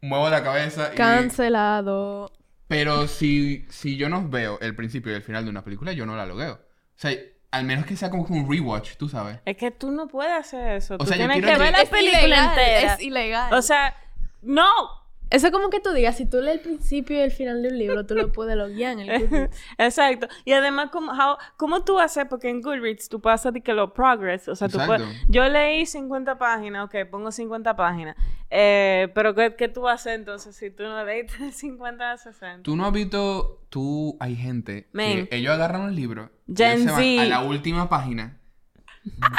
[0.00, 0.96] muevo la cabeza y...
[0.96, 2.30] Cancelado.
[2.68, 6.04] Pero si, si yo no veo el principio y el final de una película, yo
[6.06, 6.54] no la logueo.
[6.54, 7.12] O sea,
[7.50, 9.38] al menos que sea como un rewatch, tú sabes.
[9.44, 10.98] Es que tú no puedes hacer eso.
[10.98, 12.94] tú sea, yo tienes que ver la Es película ilegal, entera.
[12.94, 13.54] Es ilegal.
[13.54, 13.96] O sea,
[14.42, 15.05] no.
[15.28, 17.68] Eso es como que tú digas, si tú lees el principio y el final de
[17.68, 19.56] un libro, tú lo puedes loguear en el Goodreads.
[19.78, 20.28] Exacto.
[20.44, 22.26] Y además, ¿cómo, how- ¿cómo tú haces?
[22.30, 24.46] Porque en Goodreads tú pasas de que lo progress.
[24.48, 25.02] O sea, tú puedes...
[25.28, 28.16] Yo leí 50 páginas, ok, pongo 50 páginas.
[28.50, 32.62] Eh, pero ¿qué, qué tú haces entonces si tú no leíste de 50 a 60?
[32.62, 36.90] Tú no has visto, tú, hay gente que ellos agarran un libro, Gen ellos se
[36.92, 37.22] van Z.
[37.22, 38.38] a la última página,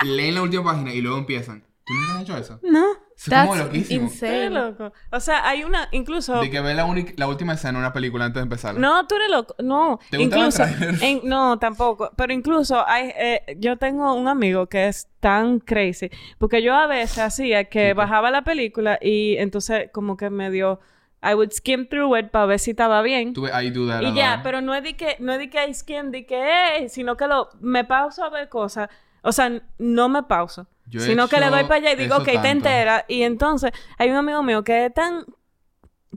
[0.03, 1.63] leen la última página y luego empiezan.
[1.85, 2.59] ¿Tú nunca has hecho eso?
[2.63, 2.85] No.
[3.17, 4.03] Eso es como loquísimo.
[4.03, 4.49] insane.
[4.51, 4.93] Loco.
[5.11, 5.89] O sea, hay una...
[5.91, 6.39] Incluso...
[6.39, 8.79] De que ve la, única- la última escena de una película antes de empezarla.
[8.79, 9.55] No, tú eres loco.
[9.57, 9.99] No.
[10.11, 11.01] ¿Te incluso, trailers?
[11.01, 12.11] en- no, tampoco.
[12.15, 16.11] Pero incluso hay, eh, yo tengo un amigo que es tan crazy.
[16.37, 20.79] Porque yo a veces hacía que bajaba la película y entonces como que me dio...
[21.23, 23.33] I would skim through it para ver si estaba bien.
[23.33, 25.67] Tú ves, ahí duda Y ya, pero no es de que, no es de que
[25.67, 26.37] I skim, de que,
[26.77, 28.87] eh, sino que lo, me pauso a ver cosas.
[29.23, 30.67] O sea, no me pauso.
[30.89, 32.47] Yo he sino que le doy para allá y digo, ok, te tanto.
[32.49, 33.05] entera.
[33.07, 35.25] Y entonces, hay un amigo mío que es tan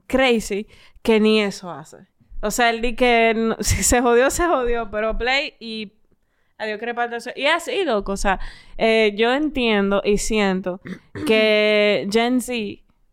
[0.07, 0.67] crazy
[1.03, 1.99] que ni eso hace.
[2.43, 5.93] O sea, él di que no- si se jodió, se jodió, pero play y
[6.59, 7.31] adiós que reparto eso.
[7.35, 8.13] Y así, loco.
[8.13, 8.39] O sea,
[8.79, 10.81] eh, yo entiendo y siento
[11.27, 12.53] que Gen Z,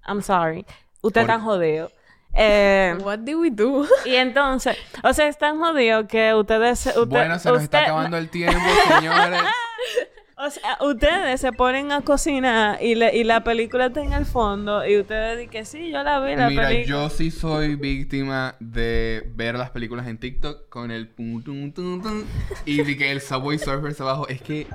[0.07, 0.65] I'm sorry,
[1.01, 1.91] usted Por- tan jodido.
[2.33, 3.85] Eh, What do we do?
[4.05, 6.85] y entonces, o sea, es tan jodido que ustedes...
[6.85, 8.59] usted- Bueno, se nos está usted- acabando el tiempo,
[8.95, 9.41] señores.
[10.39, 14.25] O sea, ustedes se ponen a cocinar y, le- y la película está en el
[14.25, 16.85] fondo y ustedes dicen que sí, yo la vi la Mira, película.
[16.87, 22.01] yo sí soy víctima de ver las películas en TikTok con el pum, tum, tum,
[22.03, 22.23] tum,
[22.65, 24.27] y de que el Subway Surfers abajo.
[24.27, 24.67] Es que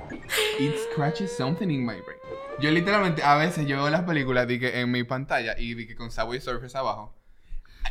[0.59, 2.19] it scratches something in my brain.
[2.59, 5.87] Yo literalmente a veces yo veo las películas de que en mi pantalla y de
[5.87, 7.15] que con Subway Surfers abajo.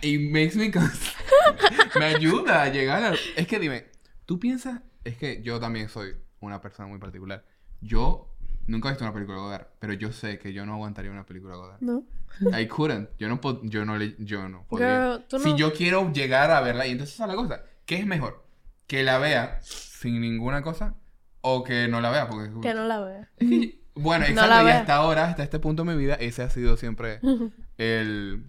[0.03, 0.71] Y makes me
[1.99, 3.15] me ayuda a llegar a...
[3.37, 3.87] Es que dime,
[4.27, 4.81] tú piensas...
[5.05, 7.45] Es que yo también soy una persona muy particular.
[7.83, 8.29] Yo
[8.67, 11.27] nunca he visto una película de Godard, pero yo sé que yo no aguantaría una
[11.27, 11.81] película de Godard.
[11.81, 12.05] No.
[12.59, 13.11] I couldn't.
[13.19, 14.87] Yo no, pod- yo no, le, yo no podía.
[15.13, 17.63] Girl, tú Si no- yo quiero llegar a verla, y entonces esa es la cosa.
[17.85, 18.45] ¿Qué es mejor?
[18.87, 20.95] ¿Que la vea sin ninguna cosa?
[21.41, 22.29] ¿O que no la vea?
[22.29, 22.51] Porque...
[22.61, 23.29] Que no la vea.
[23.37, 24.69] Es que- bueno, No exacto.
[24.69, 27.21] y hasta ahora, hasta este punto de mi vida, ese ha sido siempre
[27.79, 28.47] el...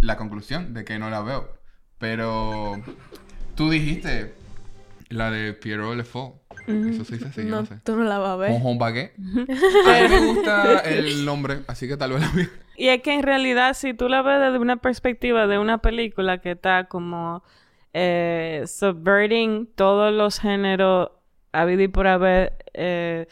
[0.00, 1.52] La conclusión de que no la veo.
[1.98, 2.80] Pero...
[3.56, 4.34] Tú dijiste...
[5.10, 6.39] La de Pierrot Le Faux.
[6.70, 7.76] Eso se dice así, yo no, no sé.
[7.84, 8.62] tú no la vas a ver.
[8.62, 9.14] Con Baguette.
[9.16, 12.48] A mí me gusta el nombre, así que tal vez la vea.
[12.76, 16.38] Y es que en realidad, si tú la ves desde una perspectiva de una película
[16.38, 17.42] que está como
[17.92, 21.10] eh, subverting todos los géneros
[21.52, 23.26] habido y por haber eh,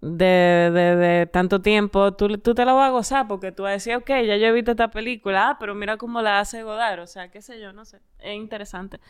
[0.00, 3.70] de, de, de tanto tiempo, tú, tú te la vas a gozar porque tú vas
[3.70, 6.62] a decir, ok, ya yo he visto esta película, ah, pero mira cómo la hace
[6.62, 9.00] Godard, o sea, qué sé yo, no sé, es interesante.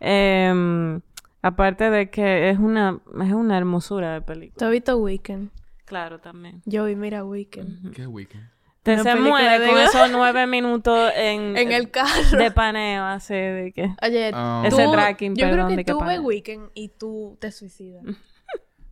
[0.00, 1.00] Em,
[1.42, 4.66] aparte de que es una, es una hermosura de ¿Tú película.
[4.66, 5.50] has visto Weekend?
[5.84, 6.62] Claro, también.
[6.66, 7.92] Yo vi, mira Weekend.
[7.94, 8.48] ¿Qué weekend?
[8.82, 12.38] Te se muere de con esos nueve minutos en, En el carro.
[12.38, 13.94] de paneo, así de que...
[14.02, 14.62] Oye, Ah.
[14.68, 16.20] tú- Ese tracking, yo creo perdón, que de que tú ves.
[16.20, 18.04] Weekend y tú te suicidas.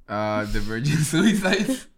[0.07, 1.90] Ah, The Virgin Suicides.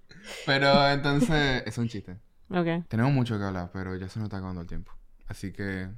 [0.47, 2.17] Pero entonces, es un chiste.
[2.51, 2.87] Ok.
[2.89, 4.93] Tenemos mucho que hablar, pero ya se nos está acabando el tiempo.
[5.27, 5.89] Así que,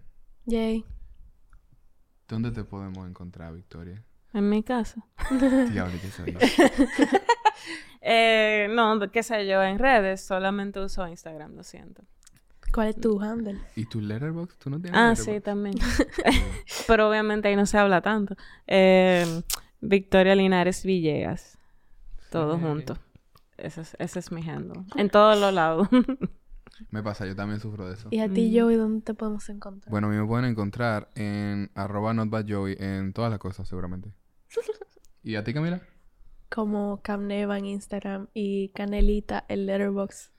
[0.46, 0.84] Yay.
[2.28, 4.02] ¿dónde te podemos encontrar, Victoria?
[4.34, 5.04] En mi casa.
[5.70, 6.38] Diablo, ¿qué?
[8.04, 12.02] Eh, no, qué sé yo, en redes solamente uso Instagram, lo siento.
[12.74, 13.60] ¿Cuál es tu handle?
[13.76, 14.58] ¿Y tu letterbox?
[14.58, 15.76] ¿Tú no tienes Ah, sí, también.
[16.88, 18.34] Pero obviamente ahí no se habla tanto.
[18.66, 19.42] Eh,
[19.80, 21.58] Victoria Linares Villegas.
[22.30, 22.62] Todo Sí.
[22.64, 22.98] junto.
[23.56, 24.82] Ese es, ese es mi handle.
[24.96, 25.86] En todos los lados.
[26.90, 28.08] Me pasa, yo también sufro de eso.
[28.10, 29.90] Y a ti, Joey, ¿dónde te podemos encontrar?
[29.92, 34.10] Bueno, a mí me pueden encontrar en arroba notbadjoey en todas las cosas, seguramente.
[35.22, 35.82] ¿Y a ti, Camila?
[36.48, 40.30] Como Camneva en Instagram y Canelita en Letterboxd.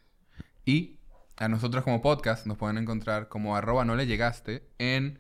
[0.66, 1.00] Y
[1.38, 5.20] a nosotros como podcast nos pueden encontrar como arroba no le llegaste en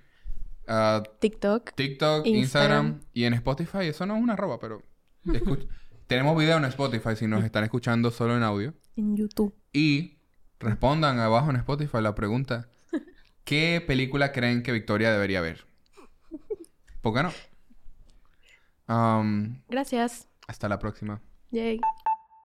[0.67, 1.73] ah, TikTok.
[1.73, 2.85] TikTok, Instagram.
[2.85, 2.99] Instagram.
[3.13, 3.85] y en Spotify.
[3.87, 4.83] Eso no es una arroba, pero
[6.07, 8.73] tenemos video en Spotify si nos están escuchando solo en audio.
[8.95, 9.55] En YouTube.
[9.71, 10.19] Y
[10.59, 12.69] respondan abajo en Spotify la pregunta:
[13.43, 15.65] ¿Qué película creen que Victoria debería ver?
[17.01, 17.31] ¿Por qué no?
[18.87, 20.27] Um, Gracias.
[20.47, 21.21] hasta la próxima.
[21.51, 21.79] Yay.